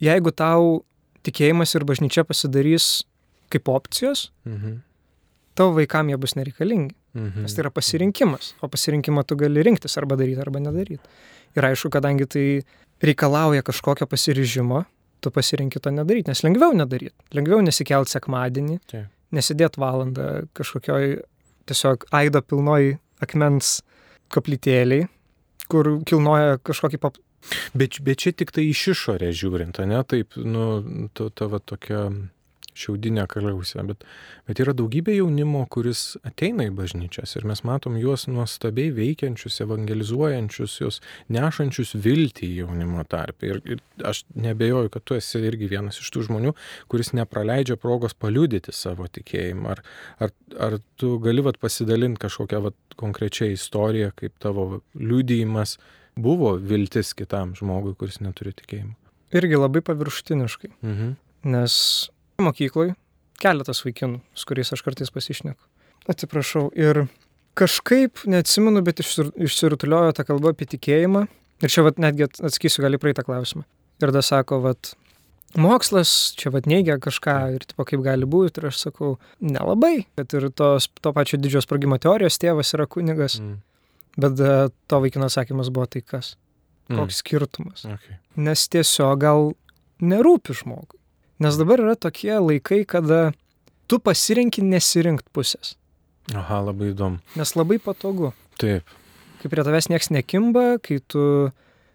[0.00, 0.84] jeigu tau
[1.26, 3.04] tikėjimas ir bažnyčia pasidarys
[3.50, 4.80] kaip opcijos, Mhm.
[5.56, 6.94] tavo vaikam jie bus nereikalingi.
[7.14, 7.42] Mhm.
[7.42, 8.54] Nes tai yra pasirinkimas.
[8.62, 11.00] O pasirinkimą tu gali rinktis arba daryti, arba nedaryti.
[11.56, 12.62] Ir aišku, kadangi tai
[13.02, 14.84] reikalauja kažkokio pasiryžimo,
[15.20, 16.28] tu pasirinki to nedaryti.
[16.28, 17.14] Nes lengviau nedaryti.
[17.32, 19.06] Lengviau nesikelt sekmadienį, Taip.
[19.32, 21.22] nesidėt valandą kažkokioj
[21.66, 23.82] tiesiog aido pilnoj akmens
[24.32, 25.08] koplytėliai,
[25.70, 27.18] kur kilnoja kažkokį pap...
[27.78, 30.64] Bet, bet čia tik tai iš išorės žiūrint, ne, taip, nu,
[31.14, 32.08] ta, ta va tokia
[32.78, 34.04] šiaudinė kaliausė, bet,
[34.48, 40.78] bet yra daugybė jaunimo, kuris ateina į bažnyčias ir mes matom juos nuostabiai veikiančius, evangelizuojančius,
[40.82, 41.00] juos
[41.34, 43.52] nešančius viltį į jaunimo tarpę.
[43.52, 46.54] Ir, ir aš nebejoju, kad tu esi irgi vienas iš tų žmonių,
[46.92, 49.76] kuris nepraleidžia progos paliudyti savo tikėjimą.
[49.76, 49.84] Ar,
[50.24, 50.34] ar,
[50.68, 55.76] ar tu gali vat, pasidalinti kažkokią vat, konkrečią istoriją, kaip tavo liudijimas
[56.18, 58.94] buvo viltis kitam žmogui, kuris neturi tikėjimo.
[59.38, 60.72] Irgi labai paviršutiniškai.
[60.82, 61.16] Mhm.
[61.52, 61.74] Nes
[62.42, 62.92] mokykloj
[63.42, 65.60] keletas vaikinų, su kuriais aš kartais pasišneku.
[66.10, 66.68] Atsiprašau.
[66.78, 67.04] Ir
[67.58, 71.26] kažkaip, neatsimenu, bet išsir- išsirutuliojo ta kalba apie tikėjimą.
[71.62, 73.64] Ir čia vat, netgi at- atsakysiu gali praeitą klausimą.
[74.00, 74.94] Ir tada sako, vat,
[75.56, 78.58] mokslas čia vat neigia kažką ir tipo, kaip gali būti.
[78.62, 80.06] Ir aš sakau, nelabai.
[80.16, 83.40] Kad ir tos, to pačio didžios sprogimo teorijos tėvas yra kunigas.
[83.40, 83.58] Mm.
[84.18, 86.36] Bet e, to vaikino atsakymas buvo tai kas.
[86.88, 87.84] Koks skirtumas.
[87.84, 88.16] Okay.
[88.36, 89.52] Nes tiesiog gal
[90.00, 90.97] nerūpi žmogui.
[91.38, 93.32] Nes dabar yra tokie laikai, kada
[93.86, 95.76] tu pasirinki nesirinkti pusės.
[96.34, 97.22] Aha, labai įdomu.
[97.38, 98.32] Nes labai patogu.
[98.60, 98.90] Taip.
[99.38, 101.22] Kai prie tavęs nieks nekimba, kai tu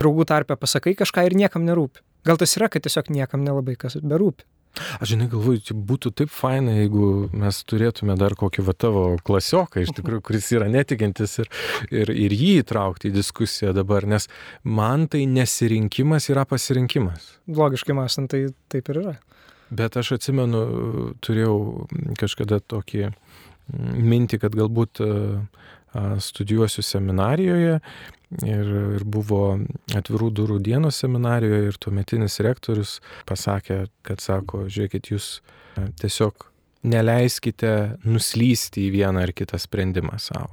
[0.02, 2.02] draugų tarpę pasakai kažką ir niekam nerūpi.
[2.24, 4.48] Gal tas yra, kad tiesiog niekam nelabai kas berūpi.
[4.74, 9.84] Aš žinai, galvoju, čia būtų taip faina, jeigu mes turėtume dar kokį va tavo klasioką,
[9.84, 11.52] iš tikrųjų, kuris yra netikintis ir,
[11.94, 14.26] ir, ir jį įtraukti į diskusiją dabar, nes
[14.66, 17.36] man tai nesirinkimas yra pasirinkimas.
[17.54, 19.16] Logiškai mąstant, tai taip ir yra.
[19.74, 20.64] Bet aš atsimenu,
[21.24, 21.88] turėjau
[22.20, 25.10] kažkada tokį mm, mintį, kad galbūt a,
[26.22, 27.80] studijuosiu seminarijoje
[28.44, 29.44] ir, ir buvo
[29.98, 32.98] atvirų durų dienos seminarijoje ir tuometinis rektorius
[33.30, 35.36] pasakė, kad sako, žiūrėkit, jūs
[35.78, 36.50] a, tiesiog
[36.84, 40.52] neleiskite nuslysti į vieną ar kitą sprendimą savo.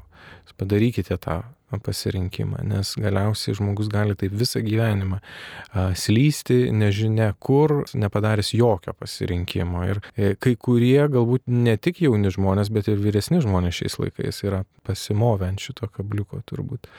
[0.61, 1.41] Padarykite tą
[1.79, 9.85] pasirinkimą, nes galiausiai žmogus gali taip visą gyvenimą a, slysti, nežinia kur, nepadaręs jokio pasirinkimo.
[9.91, 14.43] Ir e, kai kurie galbūt ne tik jauni žmonės, bet ir vyresni žmonės šiais laikais
[14.47, 16.91] yra pasimovę ant šito kabliuko turbūt.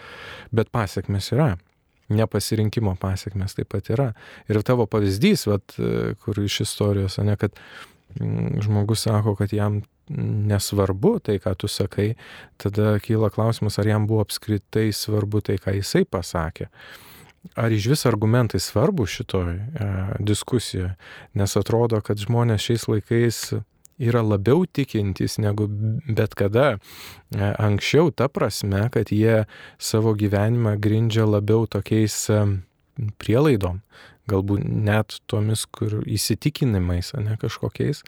[0.55, 1.55] Bet pasiekmes yra.
[2.11, 4.09] Nepasirinkimo pasiekmes taip pat yra.
[4.51, 7.55] Ir tavo pavyzdys, vat, e, kur iš istorijos, ne, kad
[8.61, 9.81] žmogus sako, kad jam
[10.47, 12.15] nesvarbu tai, ką tu sakai,
[12.59, 16.67] tada kyla klausimas, ar jam buvo apskritai svarbu tai, ką jisai pasakė.
[17.57, 20.93] Ar iš vis argumentai svarbu šitoj e, diskusijoje,
[21.33, 23.39] nes atrodo, kad žmonės šiais laikais
[24.01, 25.65] yra labiau tikintys negu
[26.05, 26.77] bet kada e,
[27.41, 29.45] anksčiau, ta prasme, kad jie
[29.81, 32.43] savo gyvenimą grindžia labiau tokiais e,
[33.21, 33.81] prielaidom,
[34.31, 38.03] galbūt net tomis, kur įsitikinimais, ne kažkokiais,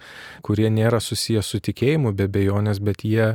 [0.46, 3.34] kurie nėra susijęs su tikėjimu be bejonės, bet jie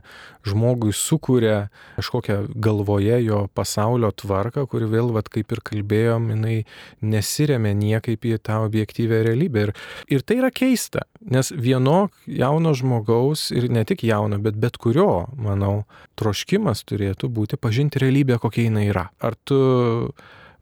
[0.48, 6.56] žmogui sukuria kažkokią galvoje jo pasaulio tvarką, kuri vėl, vat, kaip ir kalbėjom, jinai
[7.04, 9.68] nesiremia niekaip į tą objektyvę realybę.
[9.68, 9.74] Ir,
[10.18, 15.28] ir tai yra keista, nes vieno jauno žmogaus, ir ne tik jauno, bet bet kurio,
[15.36, 15.84] manau,
[16.18, 19.08] troškimas turėtų būti pažinti realybę, kokia jinai yra.
[19.20, 19.58] Ar tu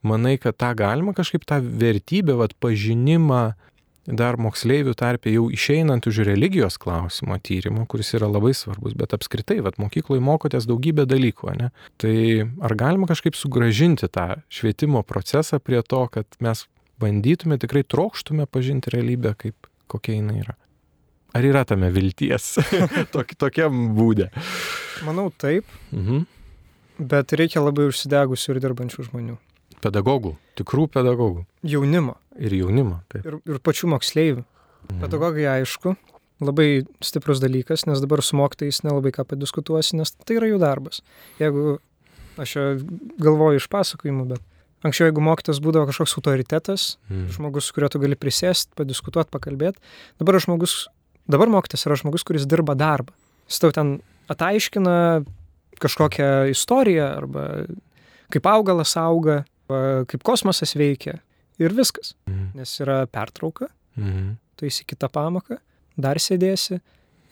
[0.03, 3.55] manai, kad tą galima kažkaip tą vertybę, vat, pažinimą
[4.07, 9.59] dar moksleivių tarpė jau išeinant už religijos klausimo tyrimo, kuris yra labai svarbus, bet apskritai,
[9.67, 11.73] vat, mokykloje mokotės daugybę dalykų, ne?
[11.99, 12.15] Tai
[12.63, 16.67] ar galima kažkaip sugražinti tą švietimo procesą prie to, kad mes
[17.03, 20.55] bandytume tikrai trokštume pažinti realybę, kaip kokia jinai yra?
[21.37, 22.55] Ar yra tame vilties
[23.13, 24.31] Tok, tokiam būdė?
[25.05, 26.23] Manau taip, Mhm.
[27.03, 29.35] bet reikia labai užsidegusių ir dirbančių žmonių.
[29.85, 31.45] Pedagogų, tikrų pedagogų.
[31.67, 33.01] Jaunimo Ir jaunimo.
[33.13, 33.25] Taip.
[33.27, 34.43] ir, ir pačių moksleivių.
[34.87, 35.01] Mhm.
[35.03, 35.97] Pedagogai, aišku,
[36.45, 41.01] labai stiprus dalykas, nes dabar su mokytais nelabai ką padiskutuosi, nes tai yra jų darbas.
[41.41, 41.79] Jeigu
[42.37, 42.53] aš
[43.19, 44.45] galvoju iš pasakojimų, bet
[44.85, 47.31] Anksčiau, jeigu mokytas būdavo kažkoks autoritetas, Mm.
[47.33, 49.81] žmogus, su kuriuo tu gali prisėsti, padiskutuoti, pakalbėti,
[50.21, 50.87] dabar žmogus,
[51.27, 53.11] dabar mokytas yra žmogus, kuris dirba darbą.
[53.49, 55.25] Jis tau ten ataiškina
[55.81, 57.67] kažkokią istoriją arba
[58.31, 61.19] kaip augalas auga, kaip kosmosas veikia
[61.59, 62.15] ir viskas.
[62.29, 62.51] Mm.
[62.55, 64.37] Nes yra pertrauka, Mm.
[64.57, 65.57] tu eisi kitą pamoką,
[65.97, 66.75] dar sėdėsi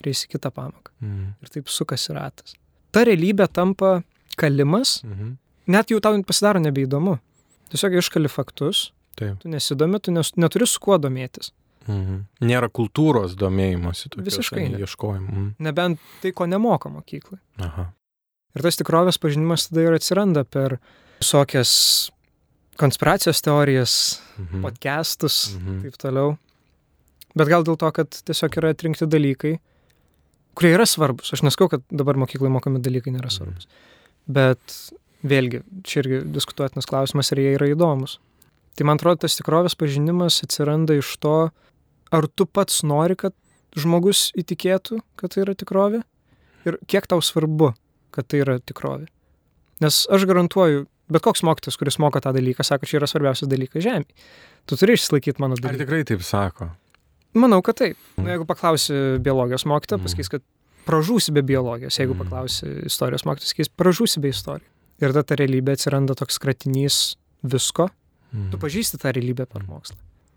[0.00, 0.90] ir eisi kitą pamoką.
[1.02, 1.34] Mm.
[1.42, 2.54] Ir taip sukasi ratas.
[2.92, 4.02] Ta realybė tampa
[4.36, 5.36] kalimas, Mhm.
[5.68, 7.18] net jau tau pasidaro nebeįdomu.
[7.70, 9.40] Tiesiog iškali faktus, Taip.
[9.40, 11.50] tu nesidomi, tu nes, neturi su kuo domėtis.
[11.86, 12.24] Mhm.
[12.40, 14.08] Nėra kultūros domėjimosi.
[14.08, 14.78] tokios, Visiškai ne.
[14.78, 15.30] Ieškojimų.
[15.32, 15.54] Mm.
[15.58, 17.38] Nebent tai, ko nemoko mokyklai.
[17.58, 17.92] Aha.
[18.56, 20.78] Ir tas tikrovės pažinimas tada ir atsiranda per
[21.20, 22.10] visokias
[22.80, 24.62] konspiracijos teorijas, Mhm.
[24.62, 25.82] podcastus, Mhm.
[25.82, 26.36] taip toliau.
[27.36, 29.58] Bet gal dėl to, kad tiesiog yra atrinkti dalykai,
[30.54, 31.32] kurie yra svarbus.
[31.32, 33.66] Aš neskau, kad dabar mokyklai mokami dalykai nėra svarbus.
[34.28, 34.92] Bet
[35.24, 38.18] vėlgi, čia irgi diskutuotinas klausimas, ar jie yra įdomus.
[38.76, 41.50] Tai man atrodo, tas tikrovės pažinimas atsiranda iš to,
[42.12, 43.32] ar tu pats nori, kad
[43.76, 46.02] žmogus įtikėtų, kad tai yra tikrovė
[46.66, 47.74] ir kiek tau svarbu,
[48.12, 49.08] kad tai yra tikrovė.
[49.80, 53.82] Nes aš garantuoju, bet koks mokytas, kuris moko tą dalyką, sako, čia yra svarbiausias dalykas
[53.84, 54.04] žemė.
[54.66, 55.78] Tu turi išsilaikyti mano Ar dalyką.
[55.84, 56.70] tikrai taip sako?
[57.34, 57.96] Manau, kad taip.
[58.16, 58.24] Mm.
[58.24, 60.04] Na, jeigu paklausi biologijos mokytojo, Mm.
[60.06, 60.42] pasakys, kad
[60.86, 61.98] pražūsi be biologijos.
[61.98, 62.18] Jeigu Mm.
[62.24, 64.68] paklausi istorijos mokytojo, sakys, pražūsi be istorijos.
[65.02, 67.90] Ir tada ta realybė atsiranda toks kratinys visko.
[68.32, 68.50] Mhm.
[68.52, 69.68] Tu pažįsti tą realybę per Mm.
[69.68, 69.96] mokslą.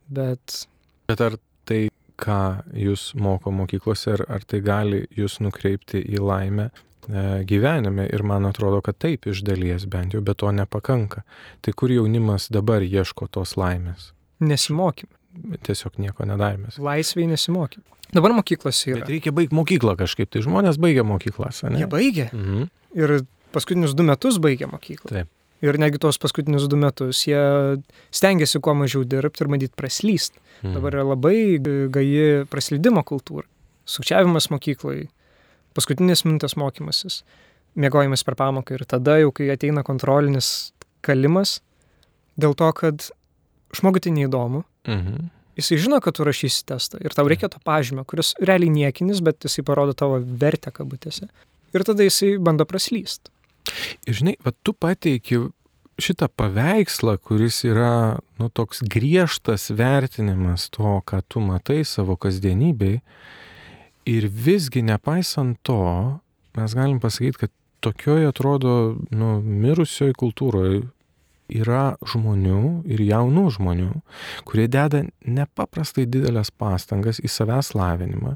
[0.10, 0.66] Bet
[1.08, 6.72] Bet ar tai, ką jūs moko mokyklose, ar, ar tai gali jūs nukreipti į laimę
[7.08, 8.08] gyvenime?
[8.14, 11.24] Ir man atrodo, kad taip iš dalies bent jau, bet to nepakanka.
[11.62, 14.12] Tai kur jaunimas dabar ieško tos laimės?
[14.40, 15.10] nesimokym.
[15.66, 16.80] Tiesiog nieko nedarėmės.
[16.82, 17.84] Laisviai nesimokym.
[18.16, 19.02] Dabar mokyklose yra.
[19.04, 21.82] Bet reikia baigti mokyklą kažkaip, tai žmonės baigia mokyklas, ne?
[21.84, 22.30] Jie baigė.
[22.32, 22.70] Mhm.
[22.98, 23.18] Ir
[23.54, 25.12] paskutinius du metus baigė mokyklą.
[25.12, 25.34] Taip.
[25.66, 27.42] Ir negi tos paskutinius du metus jie
[28.14, 30.40] stengiasi kuo mažiau dirbti ir bandyti praslyst.
[30.64, 30.78] Mhm.
[30.78, 31.38] Dabar yra labai
[31.94, 33.46] gaji praslydimo kultūra.
[33.88, 35.08] Sukčiavimas mokyklai,
[35.78, 37.22] paskutinės minutės mokymasis,
[37.78, 40.72] mėgojimas per pamoką ir tada jau, kai ateina kontrolinis
[41.06, 41.60] kalimas,
[42.42, 43.10] dėl to, kad
[43.78, 45.30] žmogui tai neįdomu, Mhm.
[45.58, 49.40] jisai žino, kad tu rašysi testą ir tau reikia to pažymio, kuris realiai niekinis, bet
[49.46, 51.30] jisai parodo tavo vertę kabutėse.
[51.74, 53.30] Ir tada jisai bando praslyst.
[54.08, 55.52] Ir žinai, va tu pateiki
[56.00, 63.02] šitą paveikslą, kuris yra, nu, toks griežtas vertinimas to, ką tu matai savo kasdienybei.
[64.08, 65.82] Ir visgi, nepaisant to,
[66.56, 67.52] mes galim pasakyti, kad
[67.84, 70.86] tokioje atrodo, nu, mirusioje kultūroje
[71.48, 73.92] yra žmonių ir jaunų žmonių,
[74.48, 78.36] kurie deda nepaprastai didelės pastangas į savęs lavinimą.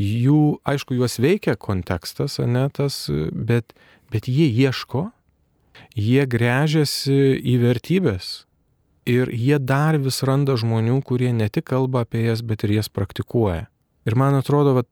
[0.00, 3.76] Jų, aišku, juos veikia kontekstas, ne tas, bet,
[4.10, 5.08] bet jie ieško,
[5.94, 8.32] jie grežiasi į vertybės.
[9.04, 12.88] Ir jie dar vis randa žmonių, kurie ne tik kalba apie jas, bet ir jas
[12.88, 13.68] praktikuoja.
[14.04, 14.88] Ir man atrodo, vat,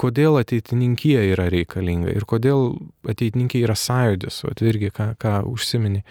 [0.00, 2.72] kodėl ateitininkija yra reikalinga ir kodėl
[3.08, 6.02] ateitininkija yra sąjūdis, vat, irgi ką, ką užsimeni.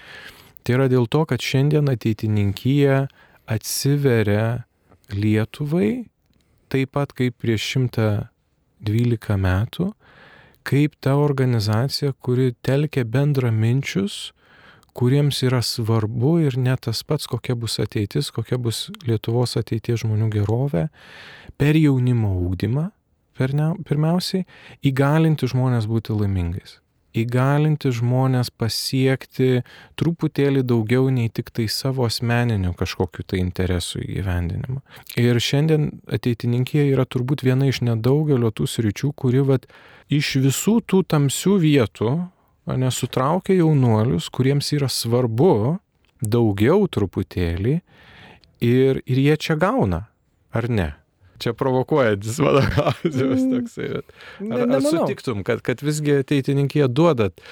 [0.66, 3.06] Tai yra dėl to, kad šiandien ateitininkija
[3.52, 4.66] atsiveria
[5.14, 6.08] Lietuvai,
[6.74, 9.92] taip pat kaip prieš 112 metų,
[10.66, 14.34] kaip ta organizacija, kuri telkia bendraminčius,
[14.96, 20.32] kuriems yra svarbu ir net tas pats, kokia bus ateitis, kokia bus Lietuvos ateities žmonių
[20.38, 20.88] gerovė,
[21.60, 22.88] per jaunimo ūkdymą,
[23.36, 24.48] per ne, pirmiausiai,
[24.88, 26.80] įgalinti žmonės būti laimingais
[27.16, 29.64] įgalinti žmonės pasiekti
[30.00, 34.82] truputėlį daugiau nei tik tai savo asmeninių kažkokiu tai interesų įgyvendinimą.
[35.22, 39.68] Ir šiandien ateitininkė yra turbūt viena iš nedaugelio tų sričių, kuri vat,
[40.12, 42.16] iš visų tų tamsių vietų
[42.74, 45.78] nesutraukia jaunuolius, kuriems yra svarbu
[46.26, 47.80] daugiau truputėlį
[48.66, 50.06] ir, ir jie čia gauna,
[50.56, 50.90] ar ne?
[51.42, 53.90] Čia provokuojantis mano klausimas toksai.
[54.40, 57.44] Bet ar, ar sutiktum, kad, kad visgi ateitininkė duodat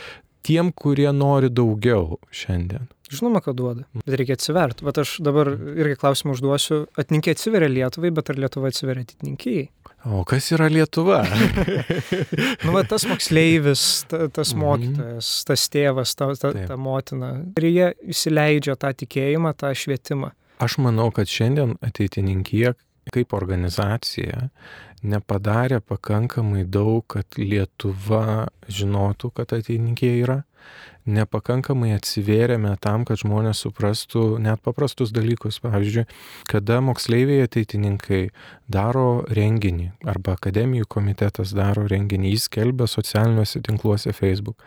[0.44, 2.88] tiem, kurie nori daugiau šiandien?
[3.14, 4.86] Žinoma, kad duoda, bet reikia atsiverti.
[4.88, 6.80] Bet aš dabar irgi klausimą užduosiu.
[6.98, 9.68] Atininkė atsiveria Lietuvai, bet ar Lietuva atsiveria atininkijai?
[10.06, 11.22] O kas yra Lietuva?
[12.66, 14.60] Nu, va, tas moksleivis, ta, tas Mhm.
[14.64, 16.68] mokytojas, tas tėvas, ta, ta, Taip.
[16.68, 17.30] ta motina.
[17.60, 20.32] Ir jie įsileidžia tą tikėjimą, tą švietimą.
[20.64, 22.74] Aš manau, kad šiandien ateitininkė
[23.14, 24.50] kaip organizacija
[25.04, 30.44] nepadarė pakankamai daug, kad Lietuva žinotų, kad ateitininkė yra.
[31.06, 35.60] Nepakankamai atsivėrėme tam, kad žmonės suprastų net paprastus dalykus.
[35.64, 36.06] Pavyzdžiui,
[36.50, 38.24] kada moksleiviai ateitininkai
[38.72, 44.64] daro renginį arba akademijų komitetas daro renginį, jis kelbia socialiniuose tinkluose Facebook.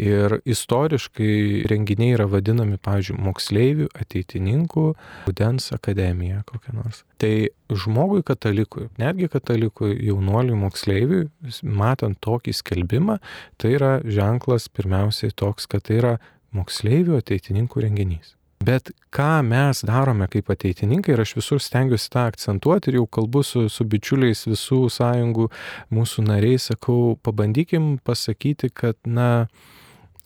[0.00, 4.88] Ir istoriškai renginiai yra vadinami, pavyzdžiui, moksleivių ateitininkų
[5.28, 7.04] rudens akademija kokia nors.
[7.22, 7.34] Tai
[7.70, 11.28] žmogui katalikui, netgi katalikui jaunuoliui moksleiviui,
[11.62, 13.20] matant tokį skelbimą,
[13.62, 16.16] tai yra ženklas pirmiausiai toks, kad tai yra
[16.56, 18.34] moksleivių ateitininkų renginys.
[18.62, 23.44] Bet ką mes darome kaip ateitininkai, ir aš visur stengiuosi tą akcentuoti ir jau kalbu
[23.46, 25.48] su, su bičiuliais visų sąjungų,
[25.94, 29.46] mūsų nariais, sakau, pabandykim pasakyti, kad, na,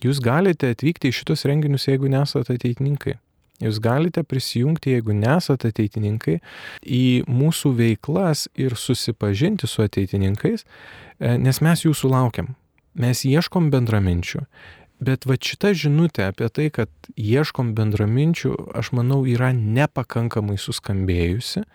[0.04, 3.16] jūs galite atvykti į šitus renginius, jeigu nesate ateitininkai.
[3.62, 6.38] Jūs galite prisijungti, jeigu nesate ateitininkai,
[6.82, 10.66] į mūsų veiklas ir susipažinti su ateitininkais,
[11.18, 12.52] e, nes mes jūsų laukiam.
[12.96, 14.44] Mes ieškom bendraminčių.
[14.96, 16.88] Bet va šita žinutė apie tai, kad
[17.20, 21.66] ieškom bendraminčių, aš manau, yra nepakankamai suskambėjusi.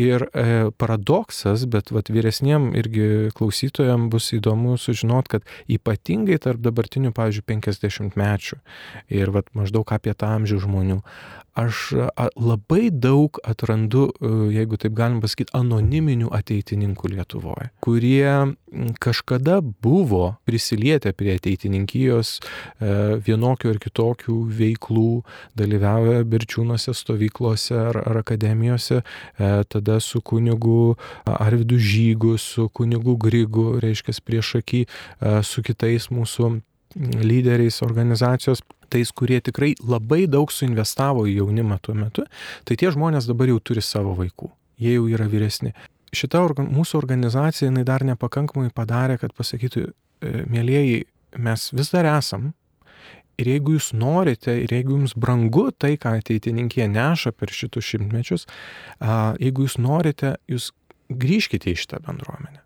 [0.00, 0.46] Ir e,
[0.80, 8.16] paradoksas, bet va vyresniem irgi klausytojams bus įdomu sužinot, kad ypatingai tarp dabartinių, pavyzdžiui, 50
[8.16, 8.60] mečių
[9.12, 11.02] ir va maždaug apie tą amžių žmonių,
[11.54, 11.92] aš
[12.36, 18.56] labai daug atrandu, e, jeigu taip galim pasakyti, anoniminių ateitininkų Lietuvoje, kurie
[19.02, 22.90] kažkada buvo prisilietę prie ateitininkijos e,
[23.22, 25.22] vienokių ir kitokių veiklų,
[25.58, 33.76] dalyvauja birčiūnose stovyklose ar, ar akademijose, e, tada su kunigu Arvidu Žygu, su kunigu Grigu,
[33.82, 34.84] reiškia prieš akį,
[35.46, 36.50] su kitais mūsų
[36.94, 38.62] lyderiais organizacijos
[38.94, 42.26] tais, kurie tikrai labai daug suinvestavo į jaunimą tuo metu,
[42.64, 44.50] tai tie žmonės dabar jau turi savo vaikų.
[44.82, 45.74] Jie jau yra vyresni.
[46.14, 51.06] Šita organ, mūsų organizacija jinai dar nepakankamai padarė, kad pasakytų, e, mėlyjeji,
[51.42, 52.52] mes vis dar esam.
[53.34, 58.46] Ir jeigu jūs norite, ir jeigu jums brangu tai, ką ateitininkė neša per šitus šimtmečius,
[59.42, 60.70] jeigu jūs norite, jūs
[61.10, 62.62] grįžkite į šitą bendruomenę.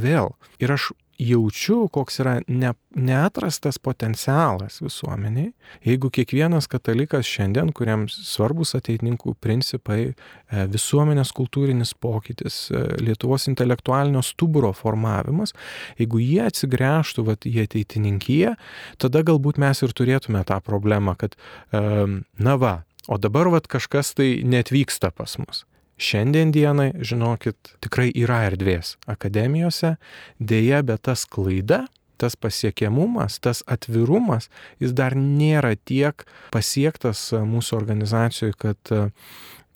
[0.00, 0.32] Vėl.
[0.64, 5.52] Ir aš jaučiu, koks yra ne, neatrastas potencialas visuomeniai,
[5.86, 14.22] jeigu kiekvienas katalikas šiandien, kuriam svarbus ateitininkų principai, e, visuomenės kultūrinis pokytis, e, Lietuvos intelektualinio
[14.26, 15.54] stuburo formavimas,
[16.00, 18.54] jeigu jie atsigręžtų vat, į ateitininkiją,
[19.02, 21.36] tada galbūt mes ir turėtume tą problemą, kad
[21.72, 22.72] na va,
[23.08, 25.64] o dabar vat kažkas tai netvyksta pas mus.
[26.02, 29.96] Šiandien dienai, žinokit, tikrai yra erdvės akademijose,
[30.42, 31.84] dėja, bet tas klaida,
[32.22, 34.48] tas pasiekiamumas, tas atvirumas,
[34.82, 36.24] jis dar nėra tiek
[36.54, 38.94] pasiektas mūsų organizacijoje, kad,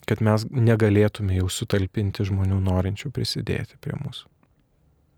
[0.07, 4.27] kad mes negalėtume jau sutalpinti žmonių norinčių prisidėti prie mūsų.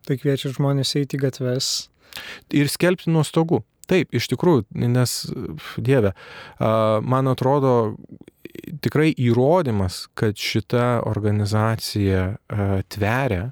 [0.09, 1.73] Tai kviečiu žmonės eiti į gatves.
[2.57, 3.61] Ir skelbti nuo stogų.
[3.89, 5.13] Taip, iš tikrųjų, nes,
[5.81, 6.13] Dieve,
[6.61, 7.73] man atrodo,
[8.85, 12.37] tikrai įrodymas, kad šita organizacija
[12.93, 13.51] tveria,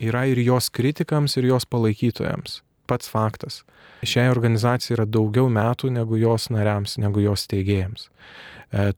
[0.00, 2.60] yra ir jos kritikams, ir jos palaikytojams.
[2.90, 3.60] Pats faktas.
[4.02, 8.08] Šiai organizacijai yra daugiau metų negu jos nariams, negu jos teigėjams.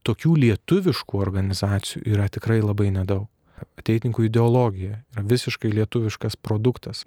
[0.06, 3.28] Tokių lietuviškų organizacijų yra tikrai labai nedaug
[3.82, 7.04] ateitininkų ideologija yra visiškai lietuviškas produktas.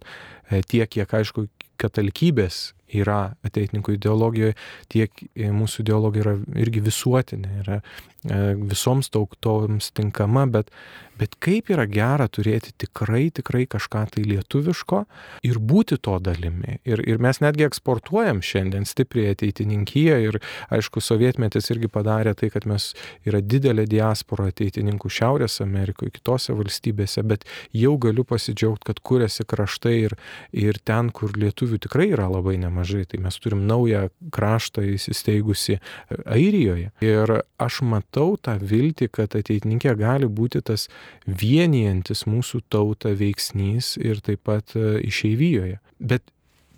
[0.69, 1.47] Tiek, kiek, aišku,
[1.81, 4.55] katalikybės yra ateitininkų ideologijoje,
[4.93, 7.79] tiek mūsų ideologija yra irgi visuotinė, yra
[8.25, 10.71] E, visoms tautoms tinkama, bet,
[11.19, 15.03] bet kaip yra gera turėti tikrai, tikrai kažką tai lietuviško
[15.45, 16.79] ir būti to dalimi.
[16.89, 20.39] Ir, ir mes netgi eksportuojam šiandien stipriai ateitininkiją ir
[20.73, 22.93] aišku, sovietmetis irgi padarė tai, kad mes
[23.29, 27.45] yra didelė diaspora ateitininkų Šiaurės Amerikoje, kitose valstybėse, bet
[27.77, 30.17] jau galiu pasidžiaugti, kad kuriasi kraštai ir,
[30.49, 32.74] ir ten, kur lietuvių tikrai yra labai nemažai.
[33.09, 35.79] Tai mes turim naują kraštą įsisteigusi
[36.25, 36.91] Airijoje.
[37.05, 40.87] Ir aš matau, tą viltį, kad ateitininkė gali būti tas
[41.25, 45.79] vienijantis mūsų tautą veiksnys ir taip pat e, išeivijoje.
[45.99, 46.27] Bet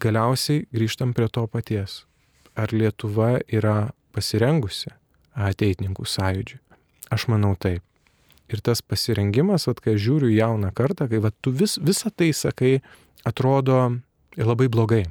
[0.04, 2.04] galiausiai grįžtam prie to paties.
[2.58, 4.94] Ar Lietuva yra pasirengusi
[5.38, 6.62] ateitininkų sąjūdžiui?
[7.14, 7.84] Aš manau taip.
[8.48, 12.78] Ir tas pasirengimas, at, kai žiūriu jauną kartą, kai va, tu vis, visą tai sakai,
[13.28, 14.00] atrodo
[14.40, 15.04] labai blogai.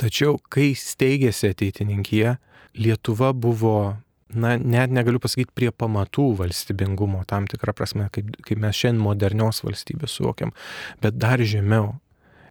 [0.00, 2.38] Tačiau, kai steigėsi ateitininkija,
[2.80, 3.96] Lietuva buvo
[4.34, 9.62] na, net negaliu pasakyti prie pamatų valstybingumo, tam tikrą prasme, kaip, kaip mes šiandien modernios
[9.64, 10.54] valstybės suvokiam,
[11.02, 11.96] bet dar žemiau.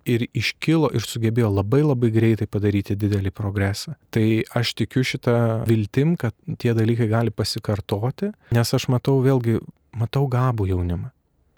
[0.10, 3.94] Ir iškilo ir sugebėjo labai labai greitai padaryti didelį progresą.
[4.16, 4.24] Tai
[4.58, 5.36] aš tikiu šitą
[5.70, 9.60] viltim, kad tie dalykai gali pasikartoti, nes aš matau vėlgi,
[10.00, 11.12] matau gabų jaunimą.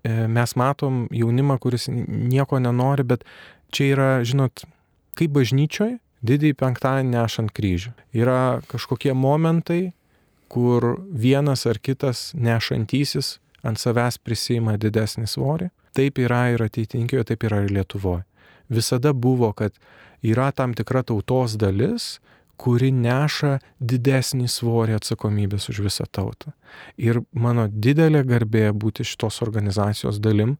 [0.04, 3.24] E, mes matom jaunimą, kuris nieko nenori, bet
[3.72, 4.66] čia yra, žinot,
[5.18, 7.94] kaip bažnyčioje, didįjį penktadienį nešant kryžių.
[8.14, 9.94] Yra kažkokie momentai,
[10.52, 15.70] kur vienas ar kitas nešantysis ant savęs prisima didesnį svorį.
[15.96, 18.26] Taip yra ir ateitinkijoje, taip yra ir Lietuvoje.
[18.72, 19.76] Visada buvo, kad
[20.24, 22.20] yra tam tikra tautos dalis,
[22.62, 26.54] kuri neša didesnį svorį atsakomybės už visą tautą.
[26.96, 30.58] Ir mano didelė garbė būti šitos organizacijos dalim,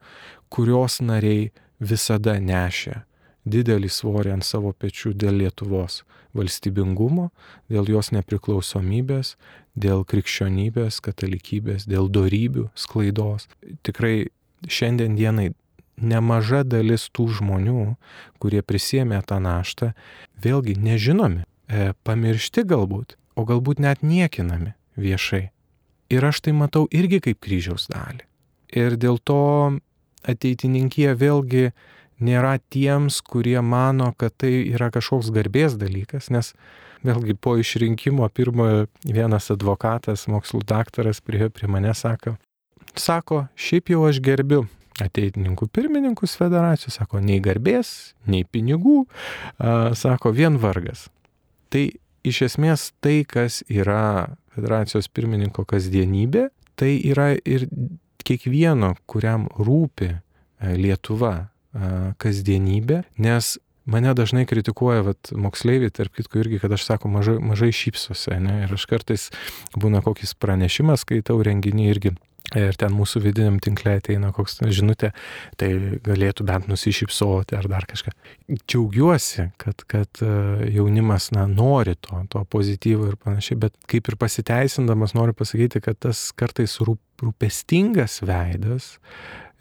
[0.50, 3.02] kurios nariai visada nešė
[3.46, 6.02] didelį svorį ant savo pečių dėl Lietuvos
[6.38, 7.30] valstybingumo,
[7.72, 9.36] dėl jos nepriklausomybės,
[9.76, 13.50] dėl krikščionybės, katalikybės, dėl darybių sklaidos.
[13.84, 14.32] Tikrai
[14.68, 15.52] šiandien dienai
[16.02, 17.96] nemaža dalis tų žmonių,
[18.42, 19.94] kurie prisėmė tą naštą,
[20.42, 25.50] vėlgi nežinomi, e, pamiršti galbūt, o galbūt net niekinami viešai.
[26.12, 28.26] Ir aš tai matau irgi kaip kryžiaus dalį.
[28.76, 29.80] Ir dėl to
[30.28, 31.72] ateitininkija vėlgi
[32.22, 36.54] nėra tiems, kurie mano, kad tai yra kažkoks garbės dalykas, nes
[37.06, 42.36] vėlgi po išrinkimo pirmojo vienas advokatas, mokslų daktaras prie, prie mane sako,
[42.96, 44.66] sako, šiaip jau aš gerbiu
[45.02, 49.06] ateitininkų pirmininkus federacijos, sako, nei garbės, nei pinigų,
[49.58, 51.08] a, sako, vien vargas.
[51.72, 51.88] Tai
[52.28, 57.68] iš esmės tai, kas yra federacijos pirmininko kasdienybė, tai yra ir
[58.26, 60.14] kiekvieno, kuriam rūpi
[60.62, 61.51] Lietuva
[62.22, 63.58] kasdienybė, nes
[63.90, 68.60] Mane dažnai kritikuoja, vat, moksleiviai, tarp kitko irgi, kad aš sako, mažai, mažai šypsosi, ne?
[68.68, 69.30] ir aš kartais
[69.74, 72.12] būna kokis pranešimas, skaitau renginį irgi.
[72.58, 75.14] Ir ten mūsų vidiniam tinklė ateina koks žinutė,
[75.58, 75.70] tai
[76.04, 78.12] galėtų bent nusišypsoti ar dar kažką.
[78.60, 80.22] Džiaugiuosi, kad, kad
[80.68, 86.02] jaunimas na, nori to, to pozityvo ir panašiai, bet kaip ir pasiteisindamas noriu pasakyti, kad
[86.04, 88.98] tas kartais rūp, rūpestingas veidas,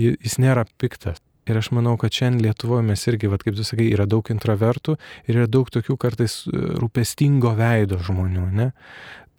[0.03, 1.23] jis nėra piktas.
[1.51, 4.95] Ir aš manau, kad šiandien Lietuvoje mes irgi, vat, kaip tu sakai, yra daug introvertų
[5.27, 8.71] ir yra daug tokių kartais e, rūpestingo veido žmonių, ne?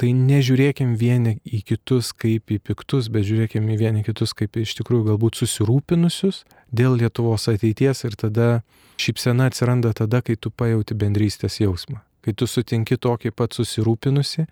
[0.01, 4.73] Tai nežiūrėkim vieni į kitus kaip į piktus, bet žiūrėkim į vieni kitus kaip iš
[4.79, 6.41] tikrųjų galbūt susirūpinusius
[6.73, 8.47] dėl Lietuvos ateities ir tada
[9.01, 12.01] šypsena atsiranda tada, kai tu pajauti bendrystės jausmą.
[12.25, 14.47] Kai tu sutinki tokį pat susirūpinusi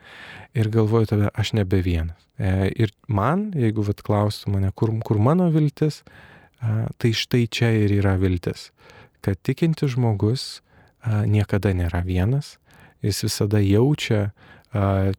[0.58, 2.18] ir galvoji tada, aš nebe vienas.
[2.38, 6.04] E, ir man, jeigu vat klaustų mane, kur, kur mano viltis,
[6.60, 8.70] Tai štai čia ir yra viltis,
[9.24, 10.60] kad tikintis žmogus
[11.08, 12.58] niekada nėra vienas,
[13.06, 14.30] jis visada jaučia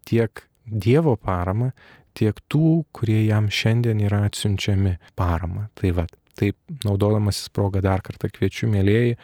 [0.04, 1.72] tiek Dievo paramą,
[2.14, 5.64] tiek tų, kurie jam šiandien yra atsiunčiami paramą.
[5.74, 6.04] Tai va,
[6.38, 9.16] taip, naudodamasis progą dar kartą kviečiu, mėlyjeji,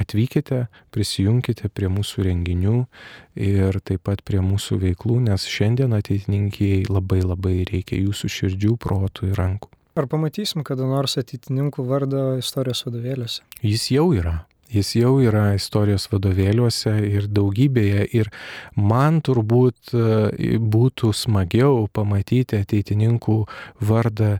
[0.00, 0.64] atvykite,
[0.94, 2.74] prisijunkite prie mūsų renginių
[3.42, 9.30] ir taip pat prie mūsų veiklų, nes šiandien ateitininkiai labai labai reikia jūsų širdžių, protų
[9.30, 9.70] ir rankų.
[9.94, 13.44] Ar pamatysim kada nors ateitininkų vardą istorijos vadovėliuose?
[13.62, 14.40] Jis jau yra.
[14.74, 18.06] Jis jau yra istorijos vadovėliuose ir daugybėje.
[18.18, 18.30] Ir
[18.74, 23.36] man turbūt e, būtų smagiau pamatyti ateitininkų
[23.86, 24.32] vardą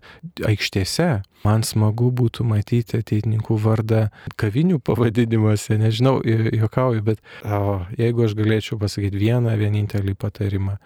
[0.48, 1.09] aikštėse.
[1.44, 4.09] Man smagu būtų matyti ateitininkų vardą
[4.40, 5.78] kavinių pavadinimuose.
[5.78, 10.80] Nežinau, juokauju, bet o, jeigu aš galėčiau pasakyti vieną vienintelį patarimą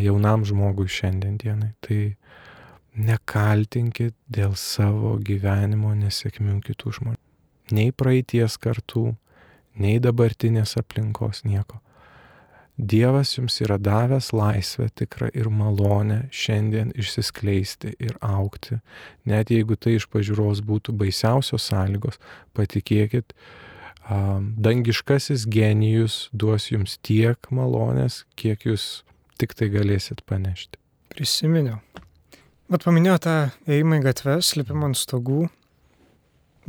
[0.00, 2.14] jaunam žmogui šiandien dienai, tai
[3.00, 7.20] nekaltinkit dėl savo gyvenimo nesėkmių kitų žmonių.
[7.74, 9.14] Nei praeities kartų,
[9.78, 11.80] nei dabartinės aplinkos nieko.
[12.80, 18.78] Dievas jums yra davęs laisvę tikrą ir malonę šiandien išsiskleisti ir aukti.
[19.28, 22.16] Net jeigu tai iš pažiūros būtų baisiausios sąlygos,
[22.56, 23.34] patikėkit,
[24.08, 29.04] dangiškasis genijus duos jums tiek malonės, kiek jūs
[29.36, 30.80] tik tai galėsit panešti.
[31.12, 31.82] Prisiminiau.
[32.70, 33.32] Vat paminėjo tą
[33.66, 35.48] ėjimą į gatves, lipimą ant stogų,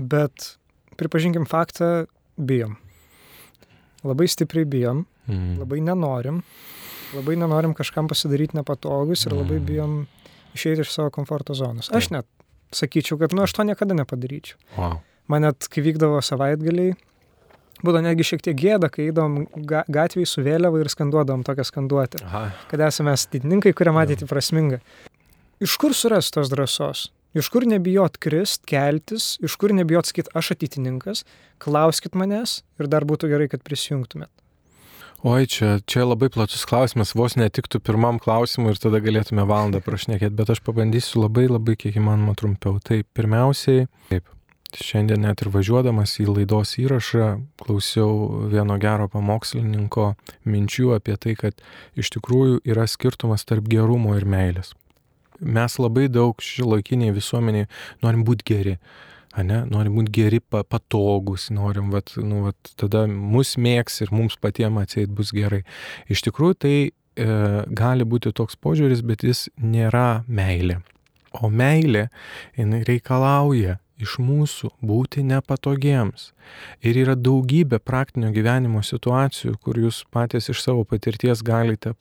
[0.02, 0.56] bet
[0.98, 2.08] pripažinkim faktą,
[2.42, 2.74] bijom.
[4.02, 5.60] Labai stipriai bijom, mm.
[5.62, 6.40] labai nenorim,
[7.14, 9.68] labai nenorim kažkam pasidaryti nepatogus ir labai mm.
[9.68, 9.94] bijom
[10.58, 11.92] išeiti iš savo komforto zonos.
[11.94, 12.26] Aš net
[12.74, 14.58] sakyčiau, kad nu aš to niekada nepadaryčiau.
[14.80, 15.00] Wow.
[15.30, 16.96] Man net, kai vykdavo savaitgaliai,
[17.86, 22.26] būdavo netgi šiek tiek gėda, kai eidom ga gatvėje su vėliava ir skanduodom tokią skanduotę,
[22.26, 22.44] Aha.
[22.74, 24.82] kad esame stidininkai, kurie matyti prasminga.
[25.62, 27.12] Iš kur suras tos drąsos?
[27.38, 31.22] Iš kur nebijot krist, keltis, iš kur nebijot sakyti, aš ateitininkas,
[31.62, 34.32] klauskit manęs ir dar būtų gerai, kad prisijungtumėt.
[35.22, 40.34] Oi, čia, čia labai platus klausimas, vos netiktų pirmam klausimui ir tada galėtume valandą prašnekėti,
[40.34, 42.82] bet aš pabandysiu labai labai kiek įmanoma trumpiau.
[42.82, 44.34] Tai pirmiausiai, taip,
[44.74, 51.66] šiandien net ir važiuodamas į laidos įrašą klausiau vieno gero pamokslininko minčių apie tai, kad
[51.94, 54.74] iš tikrųjų yra skirtumas tarp gerumo ir meilės
[55.42, 57.70] mes labai daug šilaikiniai visuomeniai
[58.04, 58.78] norim būti geri.
[59.38, 64.82] ne, norim būti geri, patogus, norim, vat, nu, vat, tada mus mėgs ir mums patiems
[64.82, 65.64] atseit bus gerai.
[66.12, 67.28] Iš tikrųjų, tai e,
[67.68, 70.82] gali būti toks požiūris, bet jis nėra meilė.
[71.40, 72.10] O meilė,
[72.60, 76.32] jinai reikalauja iš mūsų būti nepatogiems.
[76.82, 81.94] Ir yra daugybė praktinio gyvenimo situacijų, kur jūs patys iš savo patirties galite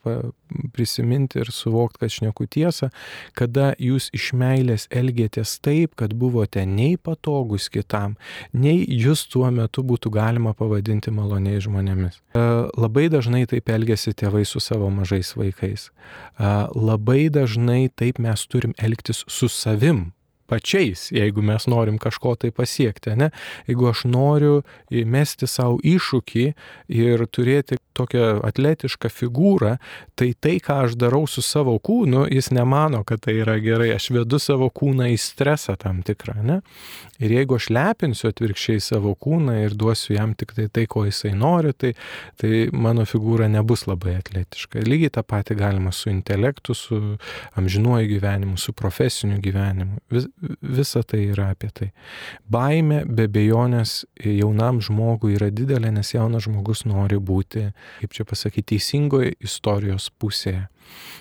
[0.75, 2.91] prisiminti ir suvokti, kad šneku tiesą,
[3.39, 8.17] kada jūs iš meilės elgėtės taip, kad buvote nei patogus kitam,
[8.53, 12.21] nei jūs tuo metu būtų galima pavadinti maloniai žmonėmis.
[12.35, 12.47] E,
[12.81, 15.91] labai dažnai taip elgesi tėvai su savo mažais vaikais.
[15.91, 20.11] E, labai dažnai taip mes turim elgtis su savim
[20.51, 23.31] pačiais, jeigu mes norim kažko tai pasiekti, ne?
[23.71, 26.47] Jeigu aš noriu įmesti savo iššūkį
[27.01, 29.77] ir turėti tokią atletišką figūrą,
[30.19, 33.91] tai tai, ką aš darau su savo kūnu, jis nemano, kad tai yra gerai.
[33.97, 36.61] Aš vedu savo kūną į stresą tam tikrą, ne?
[37.21, 41.35] Ir jeigu aš lepinsiu atvirkščiai savo kūną ir duosiu jam tik tai tai, ko jisai
[41.37, 41.93] nori, tai,
[42.41, 44.85] tai mano figūra nebus labai atletiška.
[44.87, 47.01] Lygiai tą patį galima su intelektu, su
[47.61, 50.01] amžinuoju gyvenimu, su profesiniu gyvenimu.
[50.15, 50.29] Vis,
[50.61, 51.91] visa tai yra apie tai.
[52.49, 57.69] Baime be bejonės jaunam žmogui yra didelė, nes jaunas žmogus nori būti,
[58.01, 60.67] kaip čia pasakyti, teisingoje istorijos pusėje.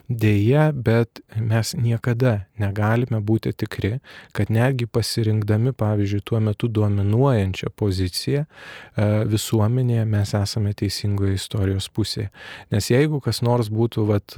[0.10, 4.00] Deja, bet mes niekada negalime būti tikri,
[4.34, 12.30] kad netgi pasirinkdami, pavyzdžiui, tuo metu dominuojančią poziciją e, visuomenėje mes esame teisingoje istorijos pusėje.
[12.74, 14.38] Nes jeigu kas nors būtų vat,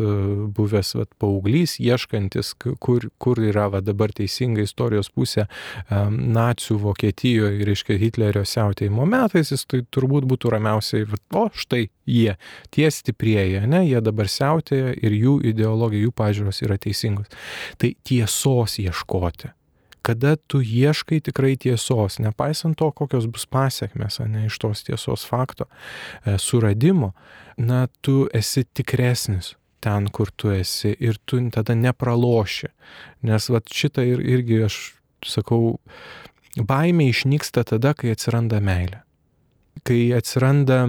[0.57, 2.53] buvęs vat, paauglys, ieškantis,
[2.83, 5.49] kur, kur yra vat, dabar teisinga istorijos pusė e,
[6.11, 12.35] nacijų Vokietijoje, reiškia Hitlerio siautėjimo metais, jis tai turbūt būtų ramiausiai, vat, o štai jie,
[12.75, 17.31] tie stiprieji, ne, jie dabar siautėja ir jų ideologija, jų pažiūros yra teisingos.
[17.81, 19.53] Tai tiesos ieškoti.
[20.01, 25.67] Kada tu ieškai tikrai tiesos, nepaisant to, kokios bus pasiekmes, ne iš tos tiesos fakto
[26.25, 27.11] e, suradimo,
[27.61, 32.69] na, tu esi tikresnis ten, kur tu esi ir tu tada nepraloši.
[33.27, 34.79] Nes va šitą ir, irgi aš
[35.25, 35.77] sakau,
[36.57, 39.01] baimė išnyksta tada, kai atsiranda meilė.
[39.87, 40.83] Kai atsiranda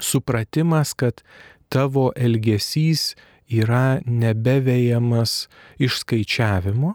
[0.00, 1.24] supratimas, kad
[1.72, 3.12] tavo elgesys
[3.52, 5.46] yra nebevejamas
[5.82, 6.94] išskaičiavimo,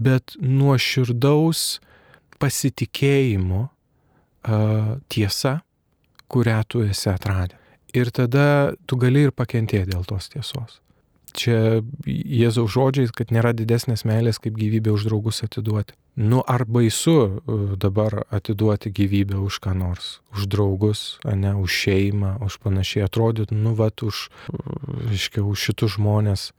[0.00, 1.80] bet nuoširdaus
[2.40, 5.60] pasitikėjimo uh, tiesa,
[6.30, 7.58] kurią tu esi atradęs.
[7.90, 10.78] Ir tada tu gali ir pakentėti dėl tos tiesos.
[11.34, 15.96] Čia Jėzaus žodžiais, kad nėra didesnės meilės kaip gyvybę už draugus atiduoti.
[16.14, 22.42] Nu, ar baisu e, dabar atiduoti gyvybę už ką nors, už draugus, ne, už šeimą,
[22.42, 24.28] už panašiai atrodytų, nu, va, už,
[25.06, 26.50] reiškia, už šitus žmonės.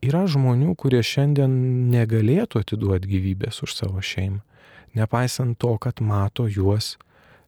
[0.00, 1.50] Yra žmonių, kurie šiandien
[1.90, 4.40] negalėtų atiduoti gyvybės už savo šeimą,
[4.96, 6.94] nepaisant to, kad mato juos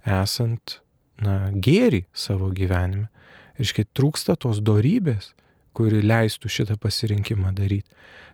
[0.04, 0.82] esant,
[1.22, 3.08] na, gėri savo gyvenime.
[3.56, 5.32] Reiškia, trūksta tos dorybės,
[5.76, 7.88] kuri leistų šitą pasirinkimą daryti.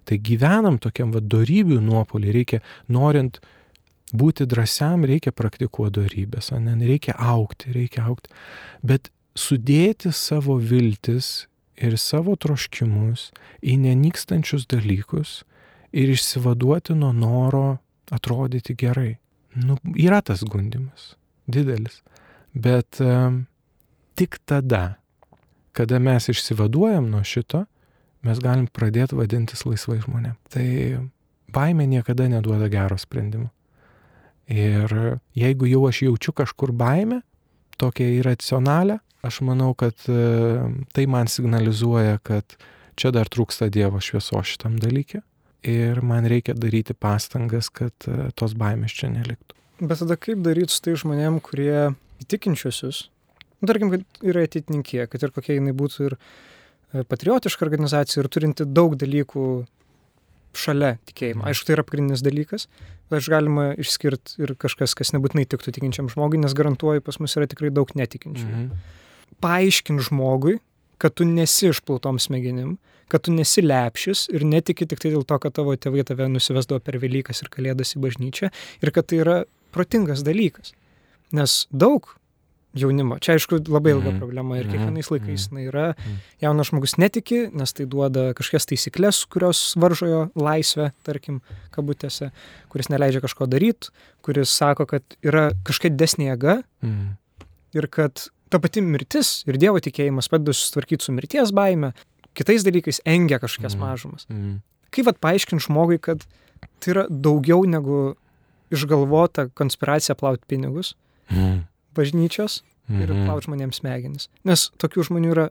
[0.08, 3.40] Tai gyvenam tokiam vadorybių nuopolį, reikia, norint
[4.16, 8.32] būti drąsiam, reikia praktikuoti darybės, ne, reikia aukti, reikia aukti.
[8.82, 11.46] Bet sudėti savo viltis
[11.78, 13.28] ir savo troškimus
[13.62, 15.42] į nenykstančius dalykus
[15.92, 17.78] ir išsivaduoti nuo noro
[18.10, 19.18] atrodyti gerai.
[19.58, 21.14] Nu, yra tas gundimas,
[21.46, 22.02] didelis.
[22.52, 23.44] Bet um,
[24.18, 24.98] tik tada,
[25.78, 27.62] kada mes išsivaduojam nuo šito,
[28.26, 30.34] mes galim pradėti vadintis laisvai žmonėm.
[30.50, 30.66] Tai
[31.54, 33.52] baimė niekada neduoda gero sprendimo.
[34.50, 37.20] Ir jeigu jau aš jaučiu kažkur baimę,
[37.78, 40.18] tokia iracionalią, aš manau, kad e,
[40.96, 42.56] tai man signalizuoja, kad
[42.98, 45.20] čia dar trūksta Dievo švieso šitam dalykė
[45.68, 49.54] ir man reikia daryti pastangas, kad e, tos baimės čia neliktų.
[49.84, 51.92] Bet tada kaip daryti su tai žmonėm, kurie
[52.24, 53.04] įtikinčiusius
[53.58, 58.30] Nu, tarkim, kad yra atitinkė, kad ir kokia jinai būtų ir e, patriotiška organizacija ir
[58.30, 59.48] turinti daug dalykų
[60.58, 61.44] šalia tikėjimo.
[61.48, 62.68] Aišku, tai yra pagrindinis dalykas,
[63.10, 67.36] bet aš galima išskirti ir kažkas, kas nebūtinai tiktų tikinčiam žmogui, nes garantuoju, pas mus
[67.38, 68.46] yra tikrai daug netikinčių.
[68.46, 68.94] Mhm.
[69.44, 70.58] Paaiškink žmogui,
[70.98, 72.76] kad tu nesi išplautom smegenim,
[73.08, 76.82] kad tu nesi lepšis ir netiki tik tai dėl to, kad tavo tėvai tave nusivesdavo
[76.84, 78.50] per Velykas ir Kalėdas į bažnyčią
[78.82, 79.36] ir kad tai yra
[79.74, 80.74] protingas dalykas.
[81.32, 82.10] Nes daug
[82.76, 83.18] jaunimo.
[83.22, 84.18] Čia aišku labai ilga mm.
[84.20, 84.74] problema ir mhm.
[84.74, 85.60] kiekvienais laikais mm.
[85.70, 85.86] yra.
[85.94, 86.18] Mm.
[86.44, 91.40] Jaunas žmogus netiki, nes tai duoda kažkokias taisyklės, kurios varžo jo laisvę, tarkim,
[91.74, 92.30] kabutėse,
[92.72, 93.92] kuris neleidžia kažko daryti,
[94.26, 96.58] kuris sako, kad yra kažkokia desnė jėga
[97.76, 101.92] ir kad ta pati mirtis ir Dievo tikėjimas padeda susitvarkyti su mirties baime,
[102.36, 104.28] kitais dalykais engia kažkokias mažumas.
[104.94, 106.24] Kaip vad paaiškinti žmogui, kad
[106.80, 108.14] tai yra daugiau negu
[108.72, 110.94] išgalvota konspiracija plauti pinigus
[111.30, 111.64] Mm.
[111.98, 113.26] Bažnyčios ir Mhm.
[113.26, 114.28] plauti žmonėms smegenis.
[114.48, 115.48] Nes tokių žmonių yra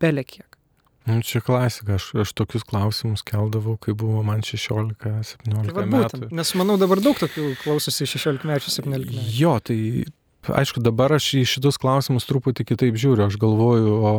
[0.00, 0.44] belekiek.
[1.06, 6.30] Nu, čia klasika, aš, aš tokius klausimus keldavau, kai buvo man 16-17 Tai metų.
[6.34, 9.26] nes manau dabar daug tokių klausosi 16 metų, 17 metų.
[9.38, 9.78] Jo, tai
[10.50, 13.26] aišku, dabar aš į šitus klausimus truputį kitaip žiūriu.
[13.30, 14.12] Aš galvoju, o,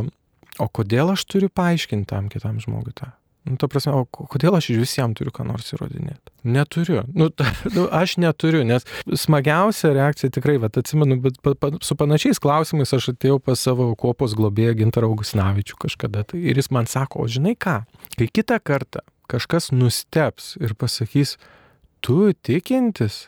[0.64, 3.12] o kodėl aš turiu paaiškinti tam kitam žmogui tą?
[3.48, 6.34] Nu, ta prasme, o ko- kodėl aš iš visiems turiu ką nors įrodinėti?
[6.48, 7.04] Neturiu.
[7.16, 11.96] Nu, ta, nu, aš neturiu, nes smagiausia reakcija tikrai, bet atsimenu, bet pa, pa, su
[12.00, 16.26] panašiais klausimais aš atėjau pas savo kopos globėją Gintarą Augusnavičių kažkada.
[16.28, 17.80] Tai, ir jis man sako, o žinai ką,
[18.20, 21.36] kai kitą kartą kažkas nusteps ir pasakys,
[22.04, 23.28] tu tikintis,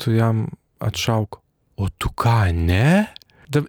[0.00, 0.46] tu jam
[0.84, 1.40] atšauk,
[1.76, 3.08] o tu ką, ne?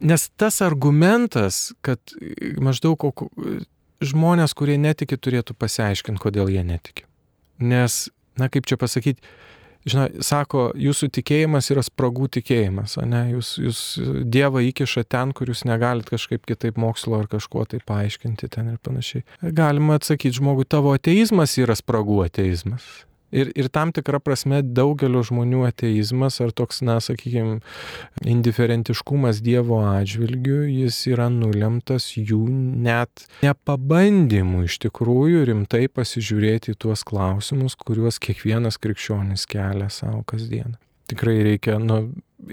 [0.01, 1.99] Nes tas argumentas, kad
[2.63, 2.97] maždaug
[4.03, 7.07] žmonės, kurie netiki, turėtų pasiaiškinti, kodėl jie netiki.
[7.63, 9.23] Nes, na kaip čia pasakyti,
[9.87, 13.23] žinai, sako, jūsų tikėjimas yra spragų tikėjimas, ne?
[13.33, 13.81] Jūs, jūs
[14.27, 18.79] Dievą įkiša ten, kur jūs negalit kažkaip kitaip mokslo ar kažkuo tai paaiškinti ten ir
[18.83, 19.25] panašiai.
[19.41, 22.85] Galima atsakyti žmogui, tavo ateizmas yra spragų ateizmas.
[23.35, 27.59] Ir, ir tam tikrą prasme daugelio žmonių ateizmas ar toks, na, sakykime,
[28.23, 32.45] indiferentiškumas Dievo atžvilgių, jis yra nulemtas jų
[32.87, 40.77] net nepabandymų iš tikrųjų rimtai pasižiūrėti į tuos klausimus, kuriuos kiekvienas krikščionis kelia savo kasdieną.
[41.11, 41.99] Tikrai reikia, nu,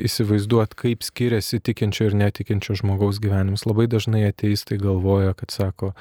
[0.00, 3.66] įsivaizduoti, kaip skiriasi tikinčio ir netikinčio žmogaus gyvenimas.
[3.68, 5.92] Labai dažnai ateistai galvoja, kad sako,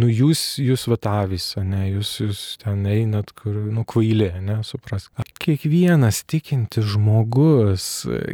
[0.00, 5.08] nu jūs, jūs vatavys, ne, jūs, jūs ten einat, kur, nu, kvailė, ne, supras.
[5.42, 7.86] Kiekvienas tikintis žmogus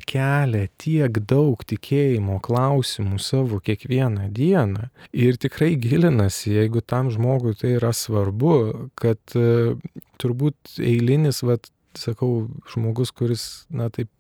[0.09, 7.77] kelia tiek daug tikėjimo klausimų savo kiekvieną dieną ir tikrai gilinasi, jeigu tam žmogui tai
[7.77, 8.57] yra svarbu,
[8.99, 9.75] kad e,
[10.23, 14.11] turbūt eilinis, vat, sakau, žmogus, kuris, na taip,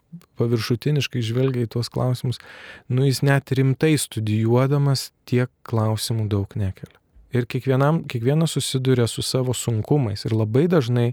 [0.40, 2.40] paviršutiniškai žvelgia į tuos klausimus,
[2.88, 6.98] nu jis net rimtai studijuodamas tiek klausimų daug nekelia.
[7.32, 10.26] Ir kiekvienam, kiekvienas susiduria su savo sunkumais.
[10.28, 11.12] Ir labai dažnai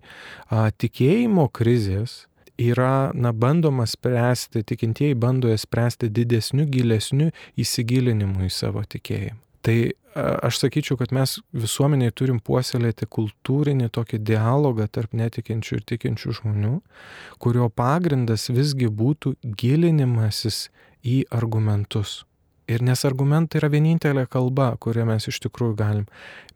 [0.51, 2.25] a, tikėjimo krizės
[2.59, 9.39] yra, na, bandoma spręsti, tikintieji bando jas spręsti didesniu, gilesniu įsigilinimu į savo tikėjimą.
[9.65, 9.79] Tai
[10.43, 16.79] aš sakyčiau, kad mes visuomeniai turim puoselėti kultūrinį tokį dialogą tarp netikinčių ir tikinčių žmonių,
[17.43, 20.67] kurio pagrindas visgi būtų gilinimasis
[21.05, 22.23] į argumentus.
[22.69, 26.03] Ir nes argumentai yra vienintelė kalba, kurią mes iš tikrųjų galim.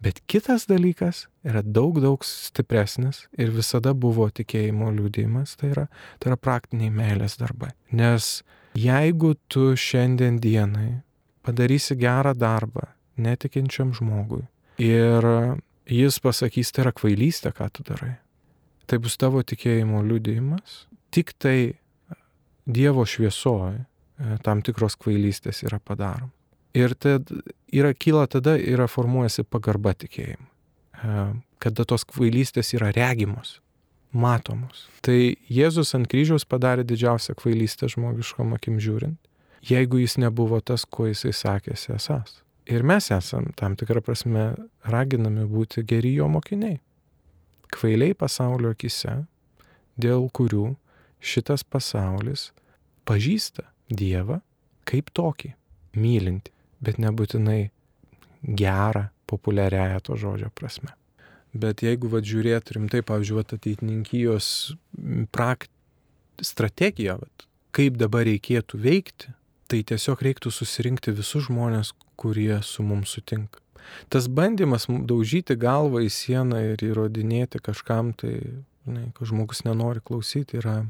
[0.03, 5.87] Bet kitas dalykas yra daug, daug stipresnis ir visada buvo tikėjimo liūdėjimas, tai yra,
[6.21, 7.71] tai yra praktiniai meilės darbai.
[7.89, 8.43] Nes
[8.77, 11.01] jeigu tu šiandien dienai
[11.43, 12.87] padarysi gerą darbą
[13.17, 14.43] netikinčiam žmogui
[14.81, 15.27] ir
[15.89, 18.15] jis pasakys, tai yra kvailystė, ką tu darai,
[18.89, 20.83] tai bus tavo tikėjimo liūdėjimas,
[21.13, 21.57] tik tai
[22.63, 23.81] Dievo šviesoje
[24.45, 26.29] tam tikros kvailystės yra padarom.
[26.73, 27.27] Ir tad
[27.75, 30.47] yra kyla tada, yra formuojasi pagarba tikėjimui.
[31.59, 33.57] Kada tos kvailystės yra regimos,
[34.15, 34.87] matomos.
[35.03, 35.17] Tai
[35.51, 39.19] Jėzus ant kryžiaus padarė didžiausią kvailystę žmogiškom akim žiūrint,
[39.69, 42.41] jeigu jis nebuvo tas, kuo jisai sakėsi esas.
[42.69, 44.53] Ir mes esam tam tikrą prasme
[44.87, 46.79] raginami būti geri jo mokiniai.
[47.73, 49.23] Kvailiai pasaulio akise,
[49.99, 50.75] dėl kurių
[51.23, 52.51] šitas pasaulis
[53.07, 54.39] pažįsta Dievą
[54.87, 55.53] kaip tokį,
[55.99, 56.51] mylinti,
[56.83, 57.71] bet nebūtinai
[58.43, 60.91] gerą, populiariają to žodžio prasme.
[61.53, 64.47] Bet jeigu vad žiūrėt rimtai, pavyzdžiui, ateitininkijos
[65.35, 65.69] prakt...
[66.41, 67.45] strategiją, vat,
[67.77, 69.29] kaip dabar reikėtų veikti,
[69.73, 73.57] tai tiesiog reiktų susirinkti visus žmonės, kurie su mums sutinka.
[74.13, 78.37] Tas bandymas daužyti galvą į sieną ir įrodinėti kažkam, tai,
[78.85, 80.83] žinai, kad žmogus nenori klausyti, yra,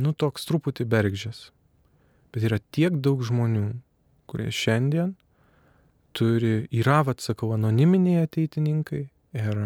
[0.00, 1.50] nu, toks truputį bergždžias.
[2.32, 3.68] Bet yra tiek daug žmonių,
[4.28, 5.14] kurie šiandien
[6.16, 9.04] turi, yra, vad sakau, anoniminiai ateitininkai
[9.36, 9.60] ir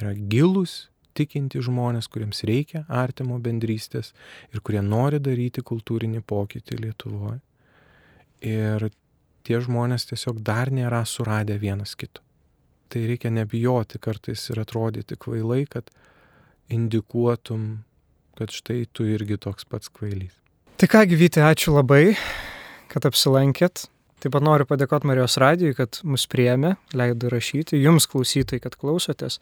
[0.00, 4.12] yra gilus tikinti žmonės, kuriems reikia artimo bendrystės
[4.54, 7.38] ir kurie nori daryti kultūrinį pokytį Lietuvoje.
[8.46, 8.88] Ir
[9.44, 12.22] tie žmonės tiesiog dar nėra suradę vienas kito.
[12.90, 15.92] Tai reikia nebijoti kartais ir atrodyti kvailai, kad
[16.70, 17.84] indikuotum,
[18.38, 20.34] kad štai tu irgi toks pats kvailys.
[20.80, 22.14] Tai ką, gyvyti, ačiū labai,
[22.90, 23.84] kad apsilankėt.
[24.20, 29.38] Taip pat noriu padėkoti Marijos radijui, kad mus priemė, leido rašyti, jums klausytai, kad klausotės,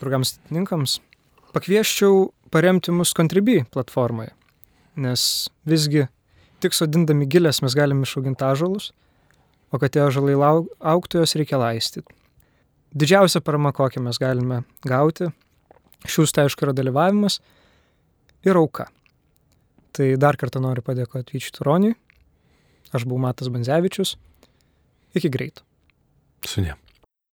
[0.00, 0.98] draugams atininkams.
[1.54, 4.32] Pakvieščiau paremti mus Contribui platformoje,
[5.00, 5.22] nes
[5.68, 6.06] visgi
[6.62, 8.92] tik sodindami gilės mes galime išauginti ažalus,
[9.72, 12.08] o kad tie ažalai auktų, jos reikia laistyti.
[12.98, 15.28] Didžiausia parama, kokią mes galime gauti,
[16.08, 17.40] šiūs tai aišku yra dalyvavimas,
[18.48, 18.88] ir auka.
[19.92, 21.96] Tai dar kartą noriu padėkoti Vyčiui Turoniui.
[22.94, 24.16] Aš buvau Matas Banzevičius.
[25.18, 25.64] Iki greito.
[26.46, 26.76] Su ne.